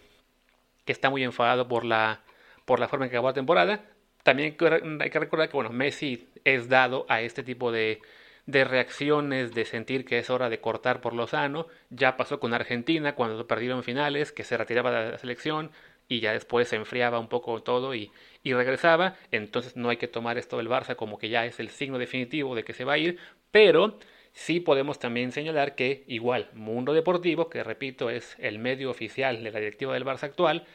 que 0.85 0.93
está 0.93 1.09
muy 1.09 1.25
enfadado 1.25 1.67
por 1.67 1.87
la, 1.87 2.21
por 2.67 2.79
la 2.79 2.89
forma 2.89 3.07
en 3.07 3.11
que 3.11 3.17
acabó 3.17 3.29
la 3.29 3.35
temporada. 3.35 3.85
También 4.25 4.57
hay 5.01 5.11
que 5.11 5.19
recordar 5.21 5.49
que 5.49 5.57
bueno, 5.57 5.71
Messi 5.71 6.29
es 6.45 6.69
dado 6.69 7.07
a 7.09 7.21
este 7.21 7.45
tipo 7.45 7.71
de, 7.71 8.01
de 8.47 8.65
reacciones, 8.65 9.55
de 9.55 9.65
sentir 9.65 10.05
que 10.05 10.19
es 10.19 10.31
hora 10.31 10.49
de 10.51 10.61
cortar 10.61 11.01
por 11.01 11.15
lo 11.15 11.27
sano. 11.27 11.67
Ya 11.91 12.17
pasó 12.17 12.41
con 12.41 12.55
Argentina 12.55 13.15
cuando 13.15 13.47
perdieron 13.47 13.85
finales, 13.85 14.33
que 14.33 14.45
se 14.45 14.57
retiraba 14.57 14.91
de 14.91 15.13
la 15.13 15.19
selección 15.19 15.71
y 16.09 16.21
ya 16.21 16.33
después 16.33 16.69
se 16.69 16.77
enfriaba 16.77 17.19
un 17.19 17.29
poco 17.29 17.63
todo 17.63 17.95
y, 17.95 18.11
y 18.43 18.53
regresaba. 18.55 19.17
Entonces 19.31 19.77
no 19.77 19.91
hay 19.91 19.97
que 19.99 20.09
tomar 20.09 20.39
esto 20.39 20.57
del 20.57 20.69
Barça 20.69 20.97
como 20.97 21.19
que 21.19 21.29
ya 21.29 21.47
es 21.47 21.61
el 21.61 21.71
signo 21.71 21.99
definitivo 21.99 22.55
de 22.55 22.65
que 22.65 22.75
se 22.75 22.85
va 22.85 22.95
a 22.95 22.99
ir, 22.99 23.19
pero 23.51 23.99
sí 24.33 24.61
podemos 24.61 24.99
también 24.99 25.33
señalar 25.33 25.75
que 25.75 26.05
igual 26.07 26.51
Mundo 26.55 26.93
Deportivo, 26.93 27.49
que 27.49 27.63
repito 27.65 28.11
es 28.11 28.37
el 28.39 28.59
medio 28.59 28.91
oficial 28.91 29.43
de 29.43 29.51
la 29.51 29.61
directiva 29.61 29.95
del 29.95 30.05
Barça 30.05 30.25
actual, 30.25 30.67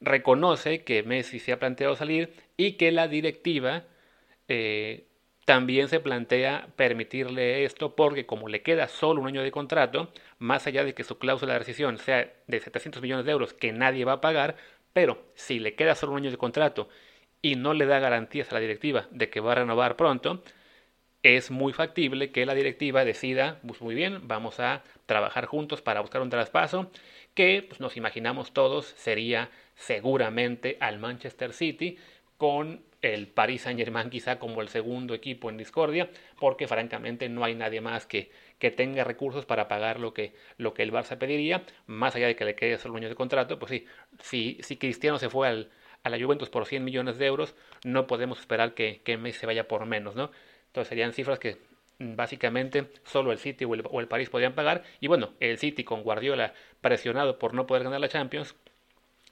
reconoce 0.00 0.84
que 0.84 1.02
Messi 1.02 1.38
se 1.38 1.52
ha 1.52 1.58
planteado 1.58 1.96
salir 1.96 2.32
y 2.56 2.72
que 2.72 2.92
la 2.92 3.08
directiva 3.08 3.84
eh, 4.48 5.06
también 5.44 5.88
se 5.88 6.00
plantea 6.00 6.68
permitirle 6.76 7.64
esto 7.64 7.94
porque 7.96 8.26
como 8.26 8.48
le 8.48 8.62
queda 8.62 8.88
solo 8.88 9.20
un 9.20 9.28
año 9.28 9.42
de 9.42 9.50
contrato, 9.50 10.12
más 10.38 10.66
allá 10.66 10.84
de 10.84 10.94
que 10.94 11.04
su 11.04 11.18
cláusula 11.18 11.52
de 11.54 11.58
rescisión 11.60 11.98
sea 11.98 12.32
de 12.46 12.60
700 12.60 13.02
millones 13.02 13.26
de 13.26 13.32
euros 13.32 13.52
que 13.52 13.72
nadie 13.72 14.04
va 14.04 14.14
a 14.14 14.20
pagar, 14.20 14.56
pero 14.92 15.18
si 15.34 15.58
le 15.58 15.74
queda 15.74 15.94
solo 15.94 16.12
un 16.12 16.18
año 16.18 16.30
de 16.30 16.38
contrato 16.38 16.88
y 17.42 17.56
no 17.56 17.74
le 17.74 17.86
da 17.86 17.98
garantías 17.98 18.50
a 18.50 18.54
la 18.54 18.60
directiva 18.60 19.06
de 19.10 19.28
que 19.28 19.40
va 19.40 19.52
a 19.52 19.56
renovar 19.56 19.96
pronto, 19.96 20.42
es 21.22 21.50
muy 21.50 21.72
factible 21.72 22.32
que 22.32 22.46
la 22.46 22.54
directiva 22.54 23.04
decida, 23.04 23.60
pues 23.66 23.80
muy 23.80 23.94
bien, 23.94 24.28
vamos 24.28 24.60
a 24.60 24.82
trabajar 25.06 25.46
juntos 25.46 25.82
para 25.82 26.00
buscar 26.00 26.22
un 26.22 26.30
traspaso 26.30 26.90
que 27.34 27.64
pues, 27.68 27.80
nos 27.80 27.96
imaginamos 27.96 28.52
todos 28.52 28.86
sería 28.96 29.50
seguramente 29.74 30.76
al 30.80 30.98
Manchester 30.98 31.52
City 31.52 31.98
con 32.36 32.82
el 33.02 33.28
Paris 33.28 33.62
Saint 33.62 33.78
Germain 33.78 34.08
quizá 34.08 34.38
como 34.38 34.62
el 34.62 34.68
segundo 34.68 35.12
equipo 35.12 35.50
en 35.50 35.58
discordia, 35.58 36.10
porque 36.40 36.66
francamente 36.66 37.28
no 37.28 37.44
hay 37.44 37.54
nadie 37.54 37.82
más 37.82 38.06
que, 38.06 38.30
que 38.58 38.70
tenga 38.70 39.04
recursos 39.04 39.44
para 39.44 39.68
pagar 39.68 40.00
lo 40.00 40.14
que, 40.14 40.32
lo 40.56 40.72
que 40.72 40.82
el 40.82 40.92
Barça 40.92 41.18
pediría, 41.18 41.64
más 41.86 42.16
allá 42.16 42.28
de 42.28 42.36
que 42.36 42.46
le 42.46 42.54
quede 42.54 42.78
solo 42.78 42.94
un 42.94 43.00
año 43.00 43.10
de 43.10 43.14
contrato, 43.14 43.58
pues 43.58 43.70
sí, 43.70 43.86
si, 44.20 44.58
si 44.62 44.78
Cristiano 44.78 45.18
se 45.18 45.28
fue 45.28 45.48
al, 45.48 45.70
a 46.02 46.08
la 46.08 46.18
Juventus 46.18 46.48
por 46.48 46.64
100 46.64 46.82
millones 46.82 47.18
de 47.18 47.26
euros, 47.26 47.54
no 47.84 48.06
podemos 48.06 48.40
esperar 48.40 48.72
que, 48.72 49.02
que 49.04 49.18
Messi 49.18 49.40
se 49.40 49.46
vaya 49.46 49.68
por 49.68 49.84
menos, 49.84 50.14
¿no? 50.14 50.30
Entonces 50.68 50.88
serían 50.88 51.12
cifras 51.12 51.38
que 51.38 51.58
básicamente 51.98 52.90
solo 53.04 53.32
el 53.32 53.38
City 53.38 53.64
o 53.64 53.74
el, 53.74 53.84
o 53.90 54.00
el 54.00 54.08
París 54.08 54.30
podrían 54.30 54.54
pagar, 54.54 54.82
y 55.00 55.06
bueno, 55.06 55.30
el 55.40 55.58
City 55.58 55.84
con 55.84 56.02
Guardiola 56.02 56.54
presionado 56.80 57.38
por 57.38 57.54
no 57.54 57.66
poder 57.66 57.84
ganar 57.84 58.00
la 58.00 58.08
Champions, 58.08 58.54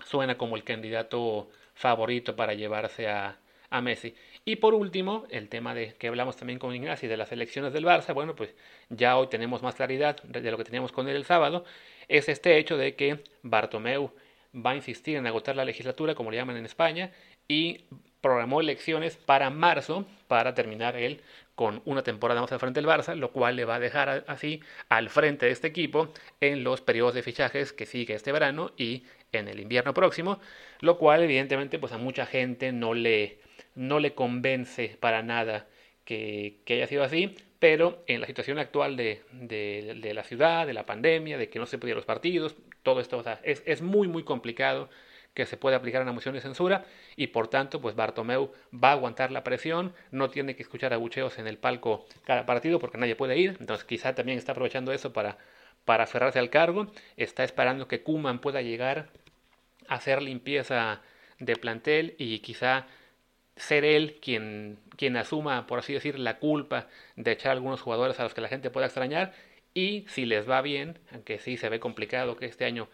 suena 0.05 0.37
como 0.37 0.57
el 0.57 0.65
candidato 0.65 1.49
favorito 1.75 2.37
para 2.37 2.55
llevarse 2.55 3.09
a, 3.09 3.39
a 3.71 3.81
Messi. 3.81 4.15
Y 4.45 4.57
por 4.57 4.75
último, 4.75 5.25
el 5.31 5.49
tema 5.49 5.75
de 5.75 5.95
que 5.95 6.09
hablamos 6.09 6.37
también 6.37 6.59
con 6.59 6.75
Ignacio 6.75 7.09
de 7.09 7.17
las 7.17 7.33
elecciones 7.33 7.73
del 7.73 7.85
Barça, 7.85 8.13
bueno, 8.15 8.35
pues 8.35 8.55
ya 8.89 9.17
hoy 9.17 9.29
tenemos 9.29 9.63
más 9.63 9.77
claridad 9.77 10.23
de 10.23 10.51
lo 10.51 10.59
que 10.59 10.65
teníamos 10.65 10.93
con 10.93 11.09
él 11.09 11.17
el 11.17 11.25
sábado, 11.25 11.65
es 12.09 12.29
este 12.29 12.59
hecho 12.59 12.77
de 12.77 12.95
que 12.95 13.23
Bartomeu 13.43 14.13
va 14.55 14.71
a 14.73 14.77
insistir 14.77 15.17
en 15.17 15.27
agotar 15.27 15.57
la 15.57 15.65
legislatura, 15.65 16.15
como 16.15 16.31
le 16.31 16.37
llaman 16.37 16.57
en 16.57 16.67
España, 16.67 17.13
y 17.49 17.85
programó 18.23 18.63
elecciones 18.63 19.17
para 19.17 19.51
marzo 19.51 20.07
para 20.29 20.55
terminar 20.55 20.97
él 20.97 21.21
con 21.55 21.83
una 21.85 22.03
temporada 22.03 22.41
más 22.41 22.51
al 22.53 22.61
frente 22.61 22.81
del 22.81 22.89
Barça, 22.89 23.15
lo 23.15 23.33
cual 23.33 23.57
le 23.57 23.67
va 23.67 23.75
a 23.75 23.81
dejar 23.81 24.25
así 24.27 24.63
al 24.89 25.11
frente 25.11 25.45
de 25.47 25.53
este 25.53 25.67
equipo 25.67 26.15
en 26.41 26.65
los 26.65 26.81
periodos 26.81 27.13
de 27.13 27.23
fichajes 27.23 27.75
que 27.75 27.85
sigue 27.85 28.15
este 28.15 28.33
verano 28.33 28.73
y 28.79 29.05
en 29.33 29.49
el 29.49 29.61
invierno 29.61 29.93
próximo, 29.93 30.41
lo 30.81 30.97
cual 30.97 31.23
evidentemente 31.23 31.79
pues 31.79 31.93
a 31.93 31.99
mucha 31.99 32.25
gente 32.25 32.73
no 32.73 32.95
le, 32.95 33.39
no 33.75 33.99
le 33.99 34.15
convence 34.15 34.97
para 35.01 35.23
nada 35.23 35.67
que, 36.05 36.57
que 36.65 36.75
haya 36.75 36.87
sido 36.87 37.03
así, 37.03 37.35
pero 37.59 38.03
en 38.07 38.21
la 38.21 38.27
situación 38.27 38.59
actual 38.59 38.97
de, 38.97 39.23
de, 39.33 40.15
la 40.15 40.25
ciudad, 40.25 40.67
de 40.67 40.73
la 40.73 40.87
pandemia, 40.87 41.39
de 41.39 41.49
que 41.49 41.59
no 41.59 41.67
se 41.67 41.79
pudieran 41.79 41.99
los 41.99 42.07
partidos, 42.07 42.57
todo 42.83 43.01
esto 43.01 43.23
es, 43.45 43.63
es 43.67 43.83
muy 43.83 44.09
muy 44.09 44.25
complicado 44.25 44.89
que 45.35 45.47
se 45.47 45.57
puede 45.57 45.77
aplicar 45.77 46.03
una 46.03 46.13
moción 46.13 46.35
de 46.35 46.41
censura 46.41 46.85
y 47.17 47.29
por 47.29 47.49
tanto 47.49 47.81
pues 47.81 47.95
Bartomeu 47.95 48.53
va 48.73 48.91
a 48.91 48.93
aguantar 48.93 49.31
la 49.31 49.45
presión, 49.45 49.95
no 50.11 50.31
tiene 50.31 50.57
que 50.57 50.63
escuchar 50.63 50.93
abucheos 50.93 51.39
en 51.39 51.47
el 51.47 51.59
palco 51.59 52.07
cada 52.25 52.47
partido 52.47 52.79
porque 52.79 52.99
nadie 52.99 53.17
puede 53.17 53.39
ir, 53.39 53.57
entonces 53.61 53.85
quizá 53.85 54.15
también 54.15 54.39
está 54.39 54.53
aprovechando 54.53 54.93
eso 54.93 55.13
para, 55.13 55.39
para 55.85 56.05
aferrarse 56.05 56.39
al 56.39 56.51
cargo, 56.51 56.93
está 57.17 57.45
esperando 57.45 57.89
que 57.89 58.03
Kuman 58.03 58.41
pueda 58.41 58.63
llegar 58.63 59.09
a 59.89 59.95
hacer 59.95 60.23
limpieza 60.23 61.01
de 61.39 61.57
plantel 61.57 62.15
y 62.19 62.41
quizá 62.41 62.87
ser 63.57 63.85
él 63.85 64.19
quien, 64.21 64.79
quien 64.97 65.17
asuma, 65.17 65.67
por 65.67 65.79
así 65.79 65.93
decir, 65.93 66.19
la 66.19 66.39
culpa 66.39 66.89
de 67.17 67.33
echar 67.33 67.51
a 67.51 67.53
algunos 67.53 67.81
jugadores 67.81 68.19
a 68.21 68.23
los 68.23 68.35
que 68.35 68.41
la 68.41 68.49
gente 68.49 68.71
pueda 68.71 68.87
extrañar 68.87 69.33
y 69.75 70.05
si 70.09 70.27
les 70.27 70.49
va 70.49 70.61
bien, 70.63 70.99
aunque 71.13 71.39
sí 71.39 71.57
se 71.57 71.69
ve 71.69 71.81
complicado 71.81 72.37
que 72.37 72.47
este 72.47 72.65
año 72.65 72.89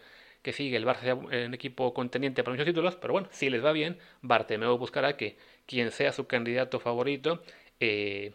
que 0.49 0.53
sigue 0.53 0.77
el 0.77 0.85
Barça 0.85 1.01
sea 1.01 1.15
un 1.15 1.53
equipo 1.53 1.93
contendiente 1.93 2.43
para 2.43 2.53
muchos 2.53 2.65
títulos, 2.65 2.95
pero 2.95 3.13
bueno, 3.13 3.27
si 3.31 3.51
les 3.51 3.63
va 3.63 3.71
bien, 3.71 3.99
Bartemeo 4.23 4.79
buscará 4.79 5.15
que 5.15 5.37
quien 5.67 5.91
sea 5.91 6.11
su 6.11 6.25
candidato 6.25 6.79
favorito 6.79 7.43
eh, 7.79 8.33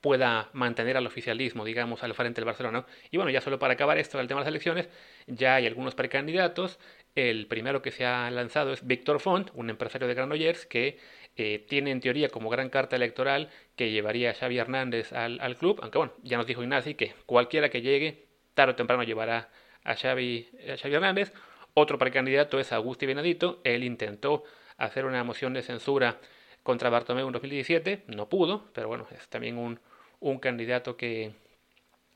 pueda 0.00 0.50
mantener 0.52 0.96
al 0.96 1.06
oficialismo, 1.06 1.64
digamos, 1.64 2.02
al 2.02 2.14
frente 2.14 2.40
del 2.40 2.46
Barcelona. 2.46 2.84
Y 3.12 3.18
bueno, 3.18 3.30
ya 3.30 3.40
solo 3.40 3.60
para 3.60 3.74
acabar 3.74 3.98
esto 3.98 4.18
del 4.18 4.26
tema 4.26 4.40
de 4.40 4.46
las 4.46 4.48
elecciones, 4.48 4.88
ya 5.28 5.54
hay 5.54 5.66
algunos 5.68 5.94
precandidatos. 5.94 6.80
El 7.14 7.46
primero 7.46 7.82
que 7.82 7.92
se 7.92 8.04
ha 8.04 8.28
lanzado 8.32 8.72
es 8.72 8.84
Víctor 8.84 9.20
Font, 9.20 9.50
un 9.54 9.70
empresario 9.70 10.08
de 10.08 10.14
Granollers 10.14 10.66
que 10.66 10.98
eh, 11.36 11.64
tiene 11.68 11.92
en 11.92 12.00
teoría 12.00 12.30
como 12.30 12.50
gran 12.50 12.68
carta 12.68 12.96
electoral 12.96 13.48
que 13.76 13.92
llevaría 13.92 14.30
a 14.30 14.34
Xavi 14.34 14.58
Hernández 14.58 15.12
al, 15.12 15.38
al 15.40 15.54
club, 15.54 15.78
aunque 15.82 15.98
bueno, 15.98 16.14
ya 16.24 16.36
nos 16.36 16.48
dijo 16.48 16.64
Ignacy 16.64 16.94
que 16.94 17.14
cualquiera 17.26 17.68
que 17.68 17.80
llegue, 17.80 18.26
tarde 18.54 18.72
o 18.72 18.76
temprano 18.76 19.04
llevará 19.04 19.50
a 19.84 19.96
Xavi, 19.96 20.48
Hernández. 20.66 21.32
Otro 21.74 21.98
precandidato 21.98 22.60
es 22.60 22.72
Agustín 22.72 23.08
Benedito. 23.08 23.60
Él 23.64 23.84
intentó 23.84 24.44
hacer 24.76 25.04
una 25.04 25.24
moción 25.24 25.54
de 25.54 25.62
censura 25.62 26.18
contra 26.62 26.90
Bartomeu 26.90 27.26
en 27.26 27.32
2017. 27.32 28.04
No 28.08 28.28
pudo, 28.28 28.64
pero 28.72 28.88
bueno, 28.88 29.06
es 29.10 29.28
también 29.28 29.58
un, 29.58 29.80
un 30.20 30.38
candidato 30.38 30.96
que, 30.96 31.32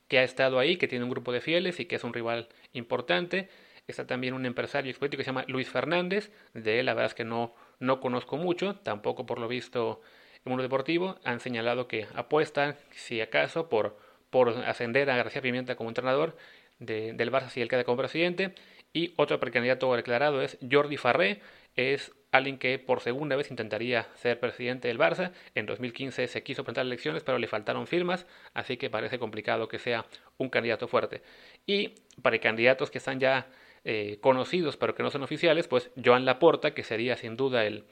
que 0.09 0.19
ha 0.19 0.23
estado 0.23 0.59
ahí, 0.59 0.77
que 0.77 0.89
tiene 0.89 1.05
un 1.05 1.11
grupo 1.11 1.33
de 1.33 1.41
fieles 1.41 1.81
y 1.81 1.87
que 1.87 1.97
es 1.97 2.05
un 2.05 2.13
rival 2.13 2.49
importante. 2.73 3.49
Está 3.87 4.07
también 4.07 4.35
un 4.35 4.47
empresario 4.47 4.93
político 4.95 5.19
que 5.19 5.25
se 5.25 5.31
llama 5.31 5.45
Luis 5.49 5.69
Fernández. 5.69 6.33
De 6.55 6.81
él 6.81 6.87
la 6.87 6.95
verdad 6.95 7.11
es 7.11 7.15
que 7.15 7.25
no, 7.25 7.55
no 7.79 8.01
conozco 8.01 8.37
mucho, 8.37 8.77
tampoco 8.77 9.27
por 9.27 9.39
lo 9.39 9.49
visto 9.49 10.01
en 10.45 10.51
mundo 10.51 10.63
deportivo. 10.63 11.19
Han 11.25 11.41
señalado 11.41 11.89
que 11.89 12.07
apuestan, 12.15 12.77
si 12.91 13.21
acaso, 13.21 13.69
por, 13.69 13.97
por 14.31 14.49
ascender 14.49 15.09
a 15.11 15.17
García 15.17 15.41
Pimienta 15.41 15.77
como 15.77 15.91
entrenador 15.91 16.37
del 16.79 17.33
Barça 17.33 17.49
si 17.49 17.61
él 17.61 17.69
queda 17.69 17.85
como 17.85 17.99
presidente. 17.99 18.55
Y 18.93 19.13
otro 19.17 19.39
precandidato 19.41 19.95
declarado 19.95 20.41
es 20.41 20.59
Jordi 20.71 20.97
Farré, 20.97 21.41
es 21.75 22.13
alguien 22.33 22.59
que 22.59 22.79
por 22.79 23.01
segunda 23.01 23.37
vez 23.37 23.51
intentaría 23.51 24.09
ser 24.15 24.41
presidente 24.41 24.89
del 24.89 24.99
Barça. 24.99 25.33
En 25.55 25.67
2015 25.67 26.27
se 26.29 26.43
quiso 26.43 26.65
presentar 26.65 26.87
elecciones, 26.87 27.23
pero 27.23 27.39
le 27.39 27.47
faltaron 27.47 27.87
firmas, 27.87 28.27
así 28.55 28.77
que 28.77 28.89
parece 28.89 29.19
complicado 29.19 29.69
que 29.69 29.79
sea 29.79 30.07
un 30.39 30.49
candidato 30.49 30.89
fuerte. 30.89 31.23
Y 31.67 31.95
precandidatos 32.23 32.91
que 32.91 32.99
están 32.99 33.21
ya 33.21 33.49
eh, 33.85 34.19
conocidos, 34.21 34.77
pero 34.77 34.95
que 34.95 35.03
no 35.03 35.11
son 35.11 35.23
oficiales, 35.23 35.69
pues 35.69 35.91
Joan 36.03 36.25
Laporta, 36.25 36.73
que 36.73 36.83
sería 36.83 37.17
sin 37.17 37.37
duda 37.37 37.67
el, 37.67 37.85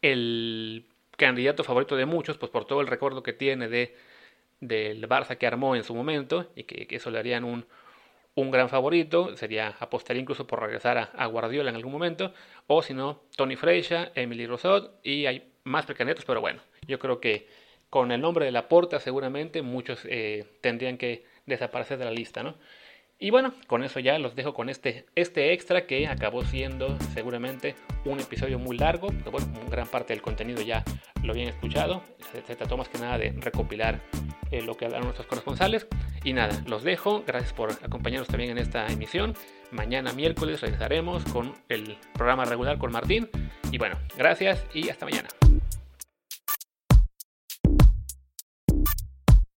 el 0.00 0.86
candidato 1.16 1.64
favorito 1.64 1.96
de 1.96 2.06
muchos, 2.06 2.38
pues 2.38 2.52
por 2.52 2.66
todo 2.66 2.80
el 2.80 2.86
recuerdo 2.86 3.22
que 3.22 3.32
tiene 3.32 3.68
de 3.68 3.96
del 4.60 5.06
Barça 5.08 5.36
que 5.36 5.46
armó 5.46 5.76
en 5.76 5.84
su 5.84 5.94
momento 5.94 6.50
y 6.54 6.64
que, 6.64 6.86
que 6.86 6.96
eso 6.96 7.10
le 7.10 7.18
harían 7.18 7.44
un, 7.44 7.66
un 8.34 8.50
gran 8.50 8.68
favorito, 8.68 9.36
sería 9.36 9.76
apostar 9.78 10.16
incluso 10.16 10.46
por 10.46 10.60
regresar 10.60 11.10
a, 11.14 11.26
Guardiola 11.26 11.70
en 11.70 11.76
algún 11.76 11.92
momento, 11.92 12.32
o 12.66 12.82
si 12.82 12.94
no, 12.94 13.22
Tony 13.36 13.56
Freixa, 13.56 14.10
Emily 14.14 14.46
Rosot, 14.46 14.98
y 15.04 15.26
hay 15.26 15.52
más 15.64 15.86
precandidatos, 15.86 16.24
pero 16.24 16.40
bueno, 16.40 16.60
yo 16.86 16.98
creo 16.98 17.20
que 17.20 17.48
con 17.90 18.10
el 18.10 18.20
nombre 18.20 18.44
de 18.44 18.50
la 18.50 18.68
porta 18.68 18.98
seguramente 18.98 19.62
muchos 19.62 20.00
eh, 20.04 20.58
tendrían 20.60 20.98
que 20.98 21.24
desaparecer 21.46 21.98
de 21.98 22.04
la 22.06 22.10
lista, 22.10 22.42
¿no? 22.42 22.56
Y 23.24 23.30
bueno, 23.30 23.54
con 23.68 23.82
eso 23.82 24.00
ya 24.00 24.18
los 24.18 24.34
dejo 24.34 24.52
con 24.52 24.68
este, 24.68 25.06
este 25.14 25.54
extra 25.54 25.86
que 25.86 26.06
acabó 26.06 26.44
siendo 26.44 26.98
seguramente 27.14 27.74
un 28.04 28.20
episodio 28.20 28.58
muy 28.58 28.76
largo, 28.76 29.06
pero 29.16 29.30
bueno, 29.30 29.46
gran 29.70 29.88
parte 29.88 30.12
del 30.12 30.20
contenido 30.20 30.60
ya 30.60 30.84
lo 31.22 31.32
habían 31.32 31.48
escuchado, 31.48 32.02
se 32.46 32.54
trató 32.54 32.76
más 32.76 32.90
que 32.90 32.98
nada 32.98 33.16
de 33.16 33.32
recopilar 33.38 33.98
eh, 34.50 34.60
lo 34.60 34.76
que 34.76 34.84
hablaron 34.84 35.06
nuestros 35.06 35.26
corresponsales. 35.26 35.86
Y 36.22 36.34
nada, 36.34 36.62
los 36.66 36.82
dejo. 36.82 37.24
Gracias 37.26 37.54
por 37.54 37.70
acompañarnos 37.72 38.28
también 38.28 38.50
en 38.50 38.58
esta 38.58 38.86
emisión. 38.88 39.32
Mañana 39.70 40.12
miércoles 40.12 40.60
regresaremos 40.60 41.24
con 41.24 41.54
el 41.70 41.96
programa 42.12 42.44
regular 42.44 42.76
con 42.76 42.92
Martín. 42.92 43.30
Y 43.72 43.78
bueno, 43.78 43.96
gracias 44.18 44.66
y 44.74 44.90
hasta 44.90 45.06
mañana. 45.06 45.28